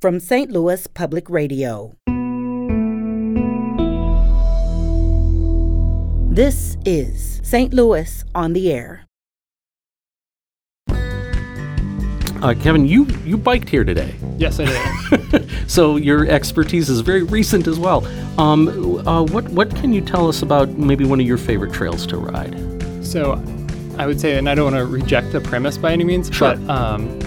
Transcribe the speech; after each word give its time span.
from 0.00 0.20
St. 0.20 0.50
Louis 0.50 0.86
Public 0.88 1.28
Radio. 1.28 1.96
This 6.34 6.76
is 6.84 7.40
St. 7.42 7.72
Louis 7.74 8.24
on 8.34 8.52
the 8.52 8.70
Air. 8.72 9.04
Uh, 12.40 12.54
Kevin, 12.62 12.86
you 12.86 13.04
you 13.24 13.36
biked 13.36 13.68
here 13.68 13.82
today, 13.82 14.14
Yes, 14.36 14.60
I 14.60 14.66
did. 15.30 15.50
so 15.70 15.96
your 15.96 16.28
expertise 16.28 16.88
is 16.88 17.00
very 17.00 17.24
recent 17.24 17.66
as 17.66 17.80
well. 17.80 18.06
Um, 18.40 18.68
uh, 19.08 19.24
what 19.24 19.48
what 19.48 19.74
can 19.74 19.92
you 19.92 20.00
tell 20.00 20.28
us 20.28 20.42
about 20.42 20.68
maybe 20.78 21.04
one 21.04 21.18
of 21.18 21.26
your 21.26 21.38
favorite 21.38 21.72
trails 21.72 22.06
to 22.06 22.16
ride? 22.18 22.54
so 23.04 23.42
I 23.98 24.06
would 24.06 24.20
say, 24.20 24.38
and 24.38 24.48
I 24.48 24.54
don't 24.54 24.72
want 24.72 24.76
to 24.76 24.86
reject 24.86 25.32
the 25.32 25.40
premise 25.40 25.76
by 25.76 25.92
any 25.92 26.04
means, 26.04 26.32
Sure. 26.32 26.54
but 26.54 26.70
um, 26.70 27.18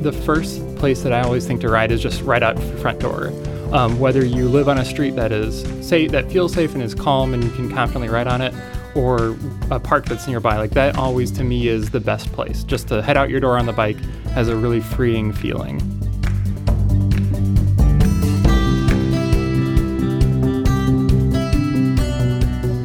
the 0.00 0.12
first 0.12 0.62
place 0.84 1.00
that 1.00 1.14
I 1.14 1.22
always 1.22 1.46
think 1.46 1.62
to 1.62 1.70
ride 1.70 1.90
is 1.90 2.02
just 2.02 2.20
right 2.20 2.42
out 2.42 2.62
your 2.62 2.76
front 2.76 3.00
door. 3.00 3.28
Um, 3.72 3.98
whether 3.98 4.22
you 4.22 4.50
live 4.50 4.68
on 4.68 4.76
a 4.76 4.84
street 4.84 5.16
that 5.16 5.32
is 5.32 5.62
safe, 5.80 6.10
that 6.10 6.30
feels 6.30 6.52
safe 6.52 6.74
and 6.74 6.82
is 6.82 6.94
calm, 6.94 7.32
and 7.32 7.42
you 7.42 7.48
can 7.52 7.70
confidently 7.70 8.10
ride 8.10 8.26
on 8.26 8.42
it, 8.42 8.52
or 8.94 9.34
a 9.70 9.80
park 9.80 10.04
that's 10.04 10.26
nearby, 10.26 10.58
like 10.58 10.72
that 10.72 10.98
always 10.98 11.30
to 11.30 11.42
me 11.42 11.68
is 11.68 11.90
the 11.90 12.00
best 12.00 12.30
place. 12.34 12.64
Just 12.64 12.88
to 12.88 13.00
head 13.00 13.16
out 13.16 13.30
your 13.30 13.40
door 13.40 13.56
on 13.56 13.64
the 13.64 13.72
bike 13.72 13.96
has 14.34 14.48
a 14.48 14.56
really 14.56 14.82
freeing 14.82 15.32
feeling. 15.32 15.80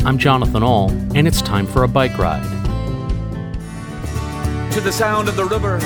I'm 0.05 0.17
Jonathan 0.17 0.63
Ahl, 0.63 0.89
and 1.15 1.27
it's 1.27 1.41
time 1.41 1.67
for 1.67 1.83
a 1.83 1.87
bike 1.89 2.17
ride. 2.17 2.45
to 4.71 4.79
the 4.79 4.91
sound 4.93 5.27
of 5.27 5.35
the 5.35 5.43
river, 5.43 5.79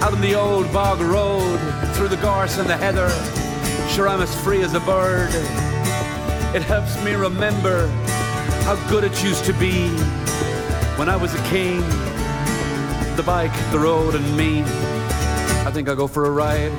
out 0.00 0.12
on 0.12 0.20
the 0.20 0.34
old 0.34 0.72
bog 0.72 1.00
road, 1.00 1.58
through 1.94 2.08
the 2.08 2.16
gorse 2.18 2.58
and 2.58 2.68
the 2.68 2.76
heather. 2.76 3.08
Sure, 3.88 4.08
I'm 4.08 4.20
as 4.20 4.34
free 4.42 4.62
as 4.62 4.74
a 4.74 4.80
bird. 4.80 5.30
It 6.54 6.62
helps 6.62 7.02
me 7.04 7.14
remember 7.14 7.88
how 8.62 8.76
good 8.88 9.02
it 9.02 9.22
used 9.24 9.44
to 9.46 9.52
be 9.54 9.88
when 10.96 11.08
I 11.08 11.16
was 11.16 11.34
a 11.34 11.42
king. 11.44 11.80
The 13.16 13.24
bike, 13.26 13.52
the 13.72 13.78
road, 13.78 14.14
and 14.14 14.36
me. 14.36 14.62
I 15.66 15.70
think 15.72 15.88
I'll 15.88 15.96
go 15.96 16.06
for 16.06 16.26
a 16.26 16.30
ride. 16.30 16.72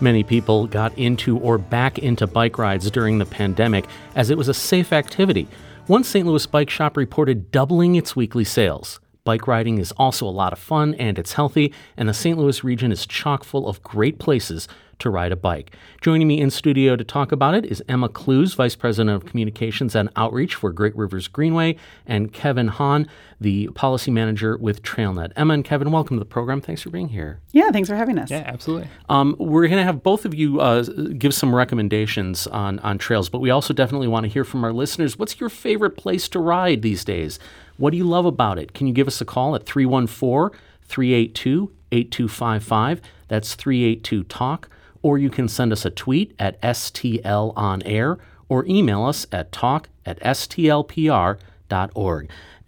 Many 0.00 0.24
people 0.24 0.66
got 0.66 0.96
into 0.98 1.38
or 1.38 1.58
back 1.58 2.00
into 2.00 2.26
bike 2.26 2.58
rides 2.58 2.90
during 2.90 3.18
the 3.18 3.24
pandemic 3.24 3.86
as 4.16 4.30
it 4.30 4.36
was 4.36 4.48
a 4.48 4.54
safe 4.54 4.92
activity. 4.92 5.46
One 5.86 6.02
St. 6.02 6.26
Louis 6.26 6.44
bike 6.46 6.70
shop 6.70 6.96
reported 6.96 7.52
doubling 7.52 7.94
its 7.94 8.16
weekly 8.16 8.44
sales. 8.44 8.98
Bike 9.24 9.46
riding 9.46 9.78
is 9.78 9.92
also 9.92 10.26
a 10.26 10.30
lot 10.30 10.52
of 10.52 10.58
fun 10.58 10.94
and 10.94 11.16
it's 11.16 11.34
healthy, 11.34 11.72
and 11.96 12.08
the 12.08 12.14
St. 12.14 12.36
Louis 12.36 12.64
region 12.64 12.90
is 12.90 13.06
chock 13.06 13.44
full 13.44 13.68
of 13.68 13.80
great 13.84 14.18
places 14.18 14.66
to 14.98 15.10
ride 15.10 15.32
a 15.32 15.36
bike. 15.36 15.76
Joining 16.00 16.26
me 16.28 16.40
in 16.40 16.50
studio 16.50 16.96
to 16.96 17.04
talk 17.04 17.32
about 17.32 17.54
it 17.54 17.64
is 17.64 17.82
Emma 17.88 18.08
Klues, 18.08 18.54
Vice 18.54 18.76
President 18.76 19.14
of 19.14 19.24
Communications 19.24 19.94
and 19.94 20.08
Outreach 20.16 20.54
for 20.54 20.72
Great 20.72 20.94
Rivers 20.96 21.28
Greenway, 21.28 21.76
and 22.06 22.32
Kevin 22.32 22.68
Hahn, 22.68 23.08
the 23.40 23.68
Policy 23.74 24.10
Manager 24.10 24.56
with 24.56 24.82
TrailNet. 24.82 25.32
Emma 25.36 25.54
and 25.54 25.64
Kevin, 25.64 25.90
welcome 25.90 26.16
to 26.16 26.20
the 26.20 26.24
program. 26.24 26.60
Thanks 26.60 26.82
for 26.82 26.90
being 26.90 27.08
here. 27.08 27.40
Yeah, 27.52 27.70
thanks 27.70 27.88
for 27.88 27.96
having 27.96 28.18
us. 28.18 28.30
Yeah, 28.30 28.44
absolutely. 28.46 28.88
Um, 29.08 29.36
we're 29.38 29.66
going 29.68 29.78
to 29.78 29.84
have 29.84 30.02
both 30.02 30.24
of 30.24 30.34
you 30.34 30.60
uh, 30.60 30.82
give 30.82 31.34
some 31.34 31.54
recommendations 31.54 32.46
on, 32.48 32.78
on 32.80 32.98
trails, 32.98 33.28
but 33.28 33.40
we 33.40 33.50
also 33.50 33.74
definitely 33.74 34.08
want 34.08 34.24
to 34.24 34.30
hear 34.30 34.44
from 34.44 34.64
our 34.64 34.72
listeners. 34.72 35.18
What's 35.18 35.38
your 35.40 35.48
favorite 35.48 35.96
place 35.96 36.28
to 36.30 36.38
ride 36.38 36.82
these 36.82 37.04
days? 37.04 37.38
What 37.82 37.90
do 37.90 37.96
you 37.96 38.04
love 38.04 38.26
about 38.26 38.60
it? 38.60 38.74
Can 38.74 38.86
you 38.86 38.92
give 38.92 39.08
us 39.08 39.20
a 39.20 39.24
call 39.24 39.56
at 39.56 39.66
314 39.66 40.56
382 40.84 41.72
8255? 41.90 43.00
That's 43.26 43.56
382 43.56 44.22
Talk. 44.22 44.68
Or 45.02 45.18
you 45.18 45.28
can 45.28 45.48
send 45.48 45.72
us 45.72 45.84
a 45.84 45.90
tweet 45.90 46.32
at 46.38 46.62
STL 46.62 47.52
on 47.56 47.82
air 47.82 48.18
or 48.48 48.64
email 48.66 49.04
us 49.04 49.26
at 49.32 49.50
talk 49.50 49.88
at 50.06 50.20
stlpr.org. 50.20 51.40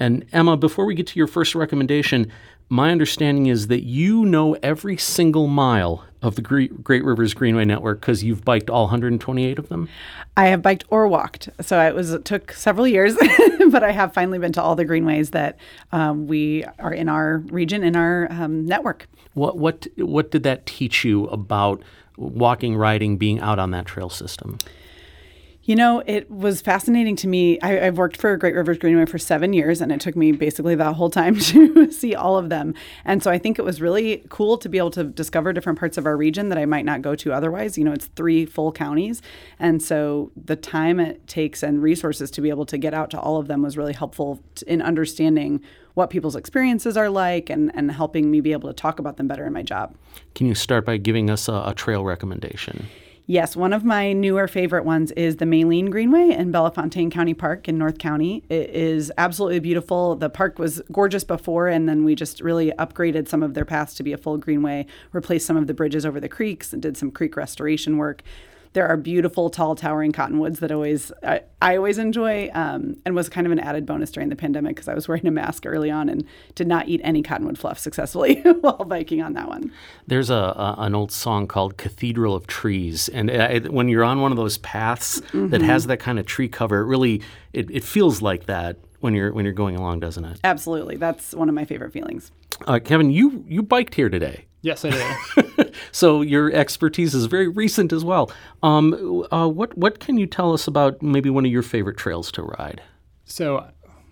And 0.01 0.25
Emma, 0.33 0.57
before 0.57 0.85
we 0.85 0.97
get 0.97 1.07
to 1.07 1.17
your 1.21 1.29
first 1.29 1.55
recommendation, 1.55 2.33
my 2.69 2.91
understanding 2.91 3.47
is 3.47 3.69
that 3.69 3.83
you 3.83 4.25
know 4.25 4.55
every 4.63 4.97
single 4.97 5.47
mile 5.47 6.05
of 6.23 6.37
the 6.37 6.43
Great 6.43 7.05
Rivers 7.05 7.35
Greenway 7.35 7.67
Network 7.67 8.01
because 8.01 8.25
you've 8.25 8.45
biked 8.45 8.71
all 8.71 8.85
128 8.85 9.59
of 9.59 9.69
them. 9.69 9.89
I 10.37 10.47
have 10.47 10.63
biked 10.63 10.85
or 10.89 11.07
walked, 11.07 11.51
so 11.61 11.79
it 11.81 11.95
was 11.95 12.13
it 12.13 12.25
took 12.25 12.53
several 12.53 12.89
years, 12.89 13.15
but 13.71 13.83
I 13.83 13.93
have 13.93 14.15
finally 14.15 14.39
been 14.39 14.53
to 14.55 14.63
all 14.63 14.75
the 14.75 14.87
greenways 14.87 15.31
that 15.31 15.59
um, 15.93 16.27
we 16.27 16.65
are 16.79 16.95
in 16.95 17.11
our 17.11 17.39
region 17.49 17.85
in 17.85 17.95
our 17.95 18.27
um, 18.31 18.65
network. 18.65 19.07
What 19.35 19.59
what 19.59 19.87
what 19.97 20.31
did 20.31 20.45
that 20.45 20.65
teach 20.65 21.05
you 21.05 21.27
about 21.27 21.83
walking, 22.17 22.77
riding, 22.77 23.19
being 23.19 23.41
out 23.41 23.59
on 23.59 23.71
that 23.73 23.85
trail 23.85 24.09
system? 24.09 24.59
You 25.67 25.77
know, 25.77 26.03
it 26.05 26.31
was 26.31 26.61
fascinating 26.61 27.17
to 27.17 27.27
me. 27.27 27.59
I, 27.61 27.87
I've 27.87 27.97
worked 27.97 28.19
for 28.19 28.37
Great 28.37 28.55
Rivers 28.55 28.77
Greenway 28.77 29.07
for 29.07 29.17
seven 29.17 29.55
years, 29.55 29.81
and 29.81 29.91
it 29.91 29.99
took 29.99 30.15
me 30.15 30.31
basically 30.33 30.75
that 30.75 30.95
whole 30.95 31.09
time 31.09 31.37
to 31.41 31.91
see 31.91 32.15
all 32.15 32.37
of 32.37 32.51
them. 32.51 32.75
And 33.07 33.23
so 33.23 33.31
I 33.31 33.39
think 33.39 33.59
it 33.59 33.65
was 33.65 33.81
really 33.81 34.27
cool 34.29 34.59
to 34.59 34.69
be 34.69 34.77
able 34.77 34.91
to 34.91 35.05
discover 35.05 35.55
different 35.55 35.79
parts 35.79 35.97
of 35.97 36.05
our 36.05 36.19
region 36.19 36.51
that 36.51 36.59
I 36.59 36.67
might 36.67 36.85
not 36.85 37.01
go 37.01 37.15
to 37.15 37.33
otherwise. 37.33 37.79
You 37.79 37.85
know, 37.85 37.93
it's 37.93 38.09
three 38.09 38.45
full 38.45 38.73
counties. 38.73 39.23
And 39.59 39.83
so 39.83 40.33
the 40.37 40.57
time 40.57 41.01
it 41.01 41.27
takes 41.27 41.63
and 41.63 41.83
resources 41.83 42.31
to 42.33 42.43
be 42.43 42.51
able 42.51 42.67
to 42.67 42.77
get 42.77 42.93
out 42.93 43.09
to 43.11 43.19
all 43.19 43.39
of 43.39 43.49
them 43.49 43.63
was 43.63 43.79
really 43.79 43.95
helpful 43.95 44.41
in 44.67 44.83
understanding 44.83 45.63
what 45.95 46.11
people's 46.11 46.37
experiences 46.37 46.95
are 46.97 47.09
like 47.09 47.49
and, 47.49 47.75
and 47.75 47.91
helping 47.91 48.31
me 48.31 48.43
be 48.43 48.53
able 48.53 48.69
to 48.69 48.75
talk 48.75 48.99
about 48.99 49.17
them 49.17 49.29
better 49.29 49.47
in 49.47 49.53
my 49.55 49.63
job. 49.63 49.95
Can 50.35 50.47
you 50.47 50.55
start 50.55 50.85
by 50.85 50.99
giving 50.99 51.31
us 51.31 51.49
a, 51.49 51.63
a 51.67 51.75
trail 51.75 52.05
recommendation? 52.05 52.87
Yes, 53.27 53.57
one 53.57 53.73
of 53.73 53.85
my 53.85 54.13
newer 54.13 54.47
favorite 54.47 54.85
ones 54.85 55.11
is 55.13 55.37
the 55.37 55.47
Maline 55.47 55.89
Greenway 55.89 56.33
in 56.33 56.53
Bellefontaine 56.53 57.11
County 57.11 57.33
Park 57.33 57.69
in 57.69 57.79
North 57.79 57.97
County. 57.97 58.45
It 58.51 58.69
is 58.69 59.11
absolutely 59.17 59.61
beautiful. 59.61 60.15
The 60.15 60.29
park 60.29 60.59
was 60.59 60.83
gorgeous 60.93 61.25
before, 61.25 61.69
and 61.69 61.89
then 61.89 62.05
we 62.05 62.15
just 62.15 62.43
really 62.43 62.71
upgraded 62.73 63.27
some 63.27 63.43
of 63.43 63.55
their 63.55 63.65
paths 63.65 63.95
to 63.95 64.03
be 64.03 64.13
a 64.13 64.19
full 64.19 64.37
greenway, 64.37 64.85
replaced 65.13 65.47
some 65.47 65.57
of 65.57 65.69
the 65.69 65.73
bridges 65.73 66.05
over 66.05 66.21
the 66.21 66.29
creeks, 66.29 66.75
and 66.75 66.83
did 66.83 66.99
some 66.99 67.11
creek 67.11 67.35
restoration 67.35 67.97
work. 67.97 68.23
There 68.75 68.87
are 68.87 68.97
beautiful, 68.97 69.51
tall, 69.51 69.75
towering 69.77 70.13
cottonwoods 70.13 70.59
that 70.61 70.71
always 70.71 71.13
I, 71.23 71.43
I 71.63 71.77
always 71.77 71.97
enjoy, 71.97 72.51
um, 72.55 72.97
and 73.07 73.15
was 73.15 73.29
kind 73.29 73.47
of 73.47 73.53
an 73.53 73.61
added 73.61 73.87
bonus 73.87 74.11
during 74.11 74.29
the 74.29 74.37
pandemic 74.37 74.77
because 74.77 74.89
I 74.89 74.95
was 74.95 75.09
wearing 75.09 75.27
a 75.27 75.31
mask 75.31 75.65
early 75.65 75.91
on 75.91 76.09
and 76.09 76.25
did 76.55 76.67
not 76.67 76.89
eat 76.89 77.01
any 77.05 77.23
cottonwood 77.23 77.57
fluff 77.57 77.79
successfully 77.79 78.41
while 78.61 78.85
biking 78.85 79.23
on 79.23 79.33
that 79.35 79.49
one. 79.49 79.73
There's 80.07 80.29
a, 80.29 80.35
a 80.35 80.75
an 80.79 80.95
old 80.95 81.13
song 81.13 81.47
called 81.47 81.77
"Cathedral 81.77 82.35
of 82.35 82.47
Trees," 82.47 83.09
and 83.09 83.31
uh, 83.31 83.49
it, 83.51 83.73
when 83.73 83.89
you're 83.89 84.05
on 84.05 84.21
one 84.21 84.33
of 84.33 84.37
those 84.37 84.59
paths 84.59 85.23
that 85.33 85.63
has 85.63 85.87
that 85.87 86.01
kind 86.01 86.19
of 86.19 86.27
tree 86.27 86.49
cover, 86.49 86.81
it 86.81 86.87
really 86.87 87.23
it, 87.53 87.71
it 87.71 87.85
feels 87.85 88.23
like 88.23 88.47
that 88.47 88.77
when 88.99 89.15
you're 89.15 89.33
when 89.33 89.45
you're 89.45 89.55
going 89.55 89.77
along, 89.77 90.01
doesn't 90.01 90.25
it? 90.25 90.41
Absolutely, 90.43 90.97
that's 90.97 91.33
one 91.33 91.49
of 91.49 91.55
my 91.55 91.65
favorite 91.65 91.93
feelings. 91.93 92.33
Uh, 92.67 92.81
Kevin, 92.83 93.11
you 93.11 93.45
you 93.47 93.63
biked 93.63 93.95
here 93.95 94.09
today. 94.09 94.47
Yes, 94.65 94.83
I 94.85 94.91
do. 95.57 95.71
so 95.93 96.23
your 96.23 96.51
expertise 96.51 97.15
is 97.15 97.27
very 97.27 97.49
recent 97.49 97.93
as 97.93 98.03
well. 98.03 98.33
Um, 98.63 99.25
uh, 99.31 99.47
what 99.47 99.77
what 99.77 100.01
can 100.01 100.17
you 100.17 100.27
tell 100.27 100.55
us 100.55 100.67
about 100.67 101.03
maybe 101.03 101.29
one 101.29 101.45
of 101.45 101.53
your 101.53 101.63
favorite 101.63 101.99
trails 101.99 102.33
to 102.33 102.43
ride? 102.43 102.81
So 103.27 103.69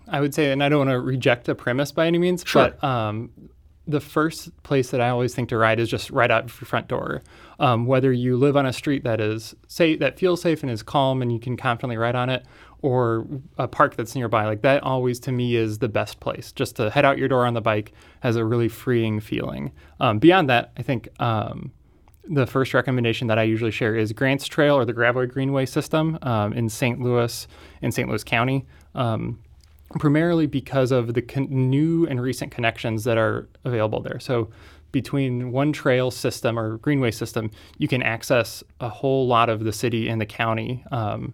I 0.07 0.21
would 0.21 0.33
say, 0.35 0.51
and 0.51 0.63
I 0.63 0.69
don't 0.69 0.77
want 0.77 0.91
to 0.91 0.99
reject 0.99 1.45
the 1.45 1.55
premise 1.55 1.91
by 1.91 2.05
any 2.05 2.19
means, 2.19 2.43
Sure. 2.45 2.69
but 2.69 2.83
um, 2.87 3.31
the 3.87 3.99
first 3.99 4.51
place 4.61 4.91
that 4.91 5.01
I 5.01 5.09
always 5.09 5.33
think 5.33 5.49
to 5.49 5.57
ride 5.57 5.79
is 5.79 5.89
just 5.89 6.11
right 6.11 6.29
out 6.29 6.43
your 6.43 6.67
front 6.67 6.87
door. 6.87 7.23
Um, 7.59 7.87
whether 7.87 8.11
you 8.11 8.37
live 8.37 8.55
on 8.55 8.67
a 8.67 8.73
street 8.73 9.03
that 9.05 9.19
is 9.19 9.55
safe, 9.67 9.99
that 9.99 10.19
feels 10.19 10.41
safe 10.41 10.61
and 10.61 10.71
is 10.71 10.83
calm, 10.83 11.21
and 11.23 11.31
you 11.33 11.39
can 11.39 11.57
confidently 11.57 11.97
ride 11.97 12.15
on 12.15 12.29
it, 12.29 12.45
or 12.83 13.25
a 13.57 13.67
park 13.67 13.95
that's 13.95 14.13
nearby, 14.13 14.45
like 14.45 14.61
that 14.61 14.83
always 14.83 15.17
to 15.21 15.31
me 15.31 15.55
is 15.55 15.79
the 15.79 15.87
best 15.87 16.19
place. 16.19 16.51
Just 16.51 16.75
to 16.75 16.89
head 16.91 17.05
out 17.05 17.17
your 17.17 17.29
door 17.29 17.45
on 17.45 17.53
the 17.53 17.61
bike 17.61 17.93
has 18.19 18.35
a 18.35 18.45
really 18.45 18.67
freeing 18.67 19.21
feeling. 19.21 19.71
Um, 19.99 20.19
beyond 20.19 20.49
that, 20.49 20.73
I 20.77 20.83
think. 20.83 21.09
Um, 21.19 21.71
the 22.25 22.47
first 22.47 22.73
recommendation 22.73 23.27
that 23.27 23.37
I 23.37 23.43
usually 23.43 23.71
share 23.71 23.97
is 23.97 24.13
Grants 24.13 24.47
Trail 24.47 24.75
or 24.75 24.85
the 24.85 24.93
Gravois 24.93 25.25
Greenway 25.25 25.65
system 25.65 26.17
um, 26.21 26.53
in 26.53 26.69
St. 26.69 27.01
Louis, 27.01 27.47
in 27.81 27.91
St. 27.91 28.07
Louis 28.07 28.23
County, 28.23 28.65
um, 28.95 29.39
primarily 29.99 30.47
because 30.47 30.93
of 30.93 31.15
the 31.15 31.21
con- 31.21 31.49
new 31.49 32.07
and 32.07 32.21
recent 32.21 32.49
connections 32.49 33.03
that 33.03 33.17
are 33.17 33.49
available 33.65 33.99
there. 33.99 34.21
So, 34.21 34.49
between 34.93 35.51
one 35.51 35.73
trail 35.73 36.11
system 36.11 36.57
or 36.57 36.77
greenway 36.77 37.11
system, 37.11 37.51
you 37.77 37.89
can 37.89 38.01
access 38.01 38.63
a 38.79 38.87
whole 38.87 39.27
lot 39.27 39.49
of 39.49 39.65
the 39.65 39.73
city 39.73 40.07
and 40.07 40.21
the 40.21 40.25
county 40.25 40.85
um, 40.91 41.33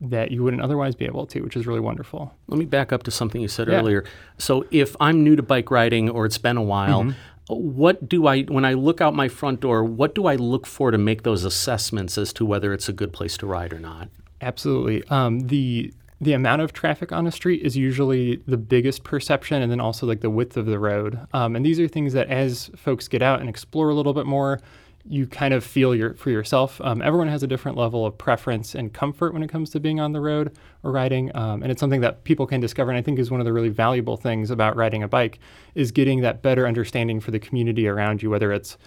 that 0.00 0.30
you 0.30 0.42
wouldn't 0.42 0.62
otherwise 0.62 0.94
be 0.94 1.04
able 1.06 1.26
to, 1.26 1.40
which 1.40 1.56
is 1.56 1.66
really 1.66 1.80
wonderful. 1.80 2.34
Let 2.48 2.58
me 2.58 2.64
back 2.66 2.92
up 2.92 3.02
to 3.04 3.10
something 3.10 3.40
you 3.40 3.48
said 3.48 3.68
Yeah. 3.68 3.78
earlier. 3.80 4.04
So 4.38 4.66
if 4.70 4.94
I'm 5.00 5.24
new 5.24 5.36
to 5.36 5.42
bike 5.42 5.70
riding 5.70 6.10
or 6.10 6.26
it's 6.26 6.38
been 6.38 6.56
a 6.56 6.62
while, 6.62 7.02
Mm-hmm. 7.04 7.12
what 7.48 8.08
do 8.08 8.26
I 8.26 8.42
when 8.42 8.64
I 8.64 8.74
look 8.74 9.00
out 9.00 9.14
my 9.14 9.28
front 9.28 9.60
door, 9.60 9.84
what 9.84 10.14
do 10.14 10.26
I 10.26 10.34
look 10.36 10.66
for 10.66 10.90
to 10.90 10.98
make 10.98 11.22
those 11.22 11.44
assessments 11.44 12.18
as 12.18 12.32
to 12.34 12.44
whether 12.44 12.72
it's 12.72 12.88
a 12.88 12.92
good 12.92 13.12
place 13.12 13.36
to 13.38 13.46
ride 13.46 13.72
or 13.72 13.78
not? 13.78 14.08
Absolutely. 14.40 15.02
Um, 15.08 15.40
the 15.40 15.92
the 16.20 16.32
amount 16.32 16.62
of 16.62 16.72
traffic 16.72 17.12
on 17.12 17.26
a 17.26 17.30
street 17.30 17.60
is 17.62 17.76
usually 17.76 18.36
the 18.46 18.56
biggest 18.56 19.04
perception, 19.04 19.60
and 19.62 19.70
then 19.70 19.80
also 19.80 20.06
like 20.06 20.20
the 20.22 20.30
width 20.30 20.56
of 20.56 20.64
the 20.66 20.78
road. 20.78 21.18
Um, 21.34 21.54
and 21.54 21.64
these 21.64 21.78
are 21.78 21.86
things 21.88 22.14
that 22.14 22.28
as 22.28 22.70
folks 22.74 23.06
get 23.06 23.20
out 23.20 23.40
and 23.40 23.48
explore 23.50 23.90
a 23.90 23.94
little 23.94 24.14
bit 24.14 24.24
more, 24.24 24.60
you 25.08 25.26
kind 25.26 25.54
of 25.54 25.64
feel 25.64 25.94
your 25.94 26.14
for 26.14 26.30
yourself. 26.30 26.80
Um, 26.82 27.00
everyone 27.00 27.28
has 27.28 27.42
a 27.42 27.46
different 27.46 27.76
level 27.76 28.04
of 28.04 28.16
preference 28.18 28.74
and 28.74 28.92
comfort 28.92 29.32
when 29.32 29.42
it 29.42 29.48
comes 29.48 29.70
to 29.70 29.80
being 29.80 30.00
on 30.00 30.12
the 30.12 30.20
road 30.20 30.56
or 30.82 30.90
riding, 30.92 31.34
um, 31.36 31.62
and 31.62 31.70
it's 31.70 31.80
something 31.80 32.00
that 32.00 32.24
people 32.24 32.46
can 32.46 32.60
discover. 32.60 32.90
And 32.90 32.98
I 32.98 33.02
think 33.02 33.18
is 33.18 33.30
one 33.30 33.40
of 33.40 33.44
the 33.44 33.52
really 33.52 33.68
valuable 33.68 34.16
things 34.16 34.50
about 34.50 34.76
riding 34.76 35.02
a 35.02 35.08
bike 35.08 35.38
is 35.74 35.92
getting 35.92 36.20
that 36.22 36.42
better 36.42 36.66
understanding 36.66 37.20
for 37.20 37.30
the 37.30 37.38
community 37.38 37.86
around 37.86 38.22
you, 38.22 38.30
whether 38.30 38.52
it's 38.52 38.78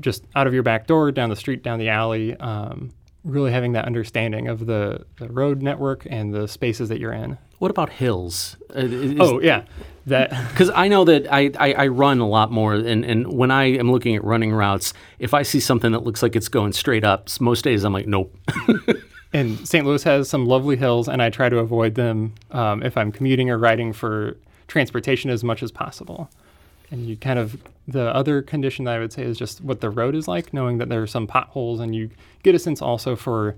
just 0.00 0.24
out 0.34 0.46
of 0.46 0.54
your 0.54 0.62
back 0.62 0.86
door, 0.86 1.10
down 1.10 1.30
the 1.30 1.36
street, 1.36 1.62
down 1.62 1.78
the 1.78 1.88
alley. 1.88 2.36
Um, 2.36 2.90
really 3.26 3.50
having 3.50 3.72
that 3.72 3.84
understanding 3.84 4.48
of 4.48 4.66
the, 4.66 5.04
the 5.18 5.28
road 5.28 5.60
network 5.60 6.06
and 6.08 6.32
the 6.32 6.46
spaces 6.46 6.88
that 6.88 7.00
you're 7.00 7.12
in. 7.12 7.36
What 7.58 7.70
about 7.70 7.90
hills? 7.90 8.56
Uh, 8.74 8.80
is, 8.80 9.16
oh 9.18 9.40
yeah, 9.40 9.64
that 10.06 10.30
because 10.50 10.70
I 10.70 10.88
know 10.88 11.04
that 11.04 11.30
I, 11.32 11.50
I, 11.58 11.72
I, 11.72 11.86
run 11.88 12.20
a 12.20 12.28
lot 12.28 12.52
more, 12.52 12.74
and, 12.74 13.04
and 13.04 13.32
when 13.32 13.50
I 13.50 13.64
am 13.64 13.90
looking 13.90 14.14
at 14.14 14.22
running 14.24 14.52
routes, 14.52 14.92
if 15.18 15.34
I 15.34 15.42
see 15.42 15.60
something 15.60 15.92
that 15.92 16.04
looks 16.04 16.22
like 16.22 16.36
it's 16.36 16.48
going 16.48 16.72
straight 16.72 17.04
up, 17.04 17.28
most 17.40 17.64
days 17.64 17.82
I'm 17.84 17.92
like, 17.92 18.06
nope. 18.06 18.34
and 19.32 19.66
St. 19.66 19.84
Louis 19.86 20.02
has 20.04 20.28
some 20.28 20.46
lovely 20.46 20.76
hills, 20.76 21.08
and 21.08 21.22
I 21.22 21.30
try 21.30 21.48
to 21.48 21.58
avoid 21.58 21.94
them 21.94 22.34
um, 22.50 22.82
if 22.82 22.96
I'm 22.96 23.10
commuting 23.10 23.50
or 23.50 23.58
riding 23.58 23.92
for 23.92 24.36
transportation 24.68 25.30
as 25.30 25.42
much 25.42 25.62
as 25.62 25.72
possible. 25.72 26.30
And 26.90 27.06
you 27.06 27.16
kind 27.16 27.38
of 27.38 27.56
the 27.88 28.14
other 28.14 28.42
condition 28.42 28.84
that 28.84 28.96
I 28.96 28.98
would 28.98 29.12
say 29.12 29.22
is 29.22 29.38
just 29.38 29.60
what 29.60 29.80
the 29.80 29.90
road 29.90 30.14
is 30.14 30.26
like, 30.26 30.52
knowing 30.52 30.78
that 30.78 30.88
there 30.88 31.02
are 31.02 31.06
some 31.06 31.26
potholes, 31.26 31.80
and 31.80 31.94
you 31.94 32.10
get 32.42 32.54
a 32.54 32.58
sense 32.58 32.82
also 32.82 33.16
for 33.16 33.56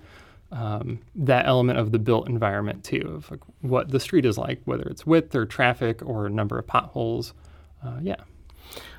um, 0.53 1.01
that 1.15 1.47
element 1.47 1.79
of 1.79 1.93
the 1.93 1.99
built 1.99 2.29
environment 2.29 2.85
too, 2.85 3.13
of 3.15 3.31
like 3.31 3.41
what 3.61 3.91
the 3.91 4.01
street 4.01 4.27
is 4.27 4.39
like, 4.39 4.61
whether 4.65 4.85
it's 4.85 5.07
width 5.07 5.35
or 5.35 5.47
traffic 5.47 6.05
or 6.05 6.29
number 6.29 6.59
of 6.59 6.67
potholes. 6.67 7.33
Uh, 7.85 7.99
yeah. 8.03 8.17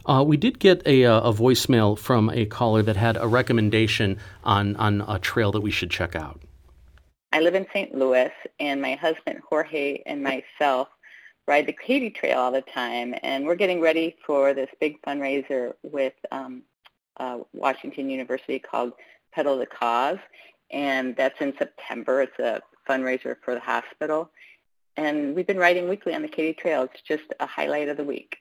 Uh, 0.06 0.24
we 0.26 0.38
did 0.38 0.58
get 0.58 0.82
a, 0.88 1.06
uh, 1.06 1.22
a 1.22 1.34
voicemail 1.34 1.98
from 1.98 2.30
a 2.32 2.46
caller 2.46 2.82
that 2.82 2.96
had 2.96 3.18
a 3.18 3.28
recommendation 3.28 4.18
on, 4.44 4.76
on 4.78 5.02
a 5.02 5.20
trail 5.20 5.52
that 5.52 5.62
we 5.62 5.70
should 5.70 5.92
check 5.92 6.16
out. 6.16 6.42
I 7.32 7.42
live 7.42 7.54
in 7.54 7.68
St. 7.72 7.94
Louis, 7.94 8.32
and 8.60 8.82
my 8.82 8.96
husband 8.96 9.42
Jorge 9.48 10.02
and 10.08 10.24
myself 10.24 10.88
ride 11.50 11.66
the 11.66 11.74
Katy 11.74 12.12
Trail 12.12 12.38
all 12.38 12.52
the 12.52 12.62
time, 12.62 13.16
and 13.24 13.46
we're 13.46 13.56
getting 13.56 13.82
ready 13.82 14.16
for 14.24 14.54
this 14.54 14.70
big 14.80 15.02
fundraiser 15.02 15.74
with 15.82 16.14
um, 16.32 16.62
uh, 17.20 17.40
Washington 17.54 18.08
University 18.08 18.60
called 18.60 18.94
Pedal 19.34 19.58
the 19.58 19.66
Cause, 19.66 20.20
and 20.70 21.16
that's 21.18 21.42
in 21.42 21.54
September. 21.58 22.22
It's 22.22 22.38
a 22.38 22.62
fundraiser 22.88 23.36
for 23.44 23.56
the 23.56 23.60
hospital. 23.60 24.30
And 24.96 25.36
we've 25.36 25.48
been 25.48 25.58
riding 25.58 25.90
weekly 25.90 26.14
on 26.14 26.22
the 26.22 26.28
Katy 26.28 26.54
Trail. 26.54 26.84
It's 26.84 27.02
just 27.02 27.24
a 27.40 27.48
highlight 27.48 27.90
of 27.90 27.98
the 27.98 28.04
week. 28.04 28.38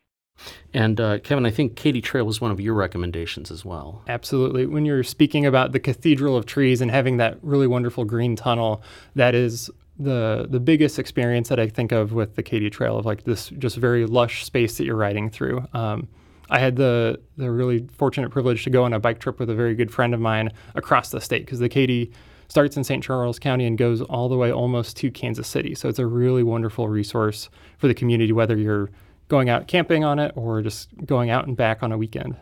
And 0.75 1.01
uh, 1.01 1.19
Kevin, 1.21 1.47
I 1.47 1.51
think 1.51 1.77
Katy 1.77 2.03
Trail 2.03 2.25
was 2.25 2.43
one 2.43 2.51
of 2.51 2.61
your 2.61 2.75
recommendations 2.75 3.51
as 3.51 3.65
well. 3.65 4.03
Absolutely. 4.07 4.67
When 4.67 4.85
you're 4.85 5.03
speaking 5.03 5.47
about 5.47 5.73
the 5.73 5.81
Cathedral 5.81 6.37
of 6.37 6.45
Trees 6.45 6.83
and 6.83 6.91
having 6.91 7.17
that 7.17 7.39
really 7.43 7.67
wonderful 7.67 8.05
green 8.05 8.37
tunnel, 8.37 8.83
that 9.15 9.35
is 9.35 9.71
the 9.99 10.47
the 10.49 10.61
biggest 10.61 10.99
experience 10.99 11.49
that 11.49 11.59
I 11.59 11.69
think 11.69 11.93
of 11.93 12.13
with 12.13 12.37
the 12.37 12.43
Katy 12.43 12.71
Trail 12.71 12.99
of 12.99 13.07
like 13.07 13.25
this 13.25 13.49
just 13.51 13.77
very 13.77 14.07
lush 14.07 14.45
space 14.45 14.79
that 14.79 14.85
you're 14.85 14.97
riding 14.97 15.31
through. 15.31 15.67
Um, 15.73 16.09
I 16.51 16.59
had 16.59 16.77
the 16.77 17.21
the 17.37 17.51
really 17.51 17.87
fortunate 17.93 18.31
privilege 18.31 18.65
to 18.65 18.71
go 18.71 18.85
on 18.85 18.93
a 18.93 19.01
bike 19.01 19.19
trip 19.19 19.39
with 19.39 19.51
a 19.51 19.55
very 19.55 19.75
good 19.75 19.91
friend 19.91 20.15
of 20.15 20.21
mine 20.21 20.51
across 20.75 21.11
the 21.11 21.21
state 21.21 21.45
because 21.45 21.59
the 21.59 21.69
Katy 21.69 22.13
starts 22.49 22.77
in 22.77 22.85
St. 22.85 23.05
Charles 23.05 23.39
County 23.39 23.67
and 23.67 23.77
goes 23.77 24.01
all 24.01 24.29
the 24.29 24.37
way 24.37 24.51
almost 24.51 24.97
to 24.99 25.11
Kansas 25.11 25.47
City. 25.47 25.75
So 25.75 25.89
it's 25.89 25.99
a 25.99 26.07
really 26.07 26.43
wonderful 26.43 26.89
resource 26.89 27.51
for 27.77 27.89
the 27.89 27.95
community, 27.95 28.33
whether 28.33 28.57
you're 28.57 28.89
going 29.29 29.51
out 29.51 29.69
camping 29.69 30.05
on 30.05 30.19
it 30.19 30.33
or 30.35 30.63
just 30.63 30.89
going 31.05 31.29
out 31.29 31.47
and 31.47 31.57
back 31.57 31.83
on 31.83 31.93
a 31.93 31.99
weekend. 31.99 32.37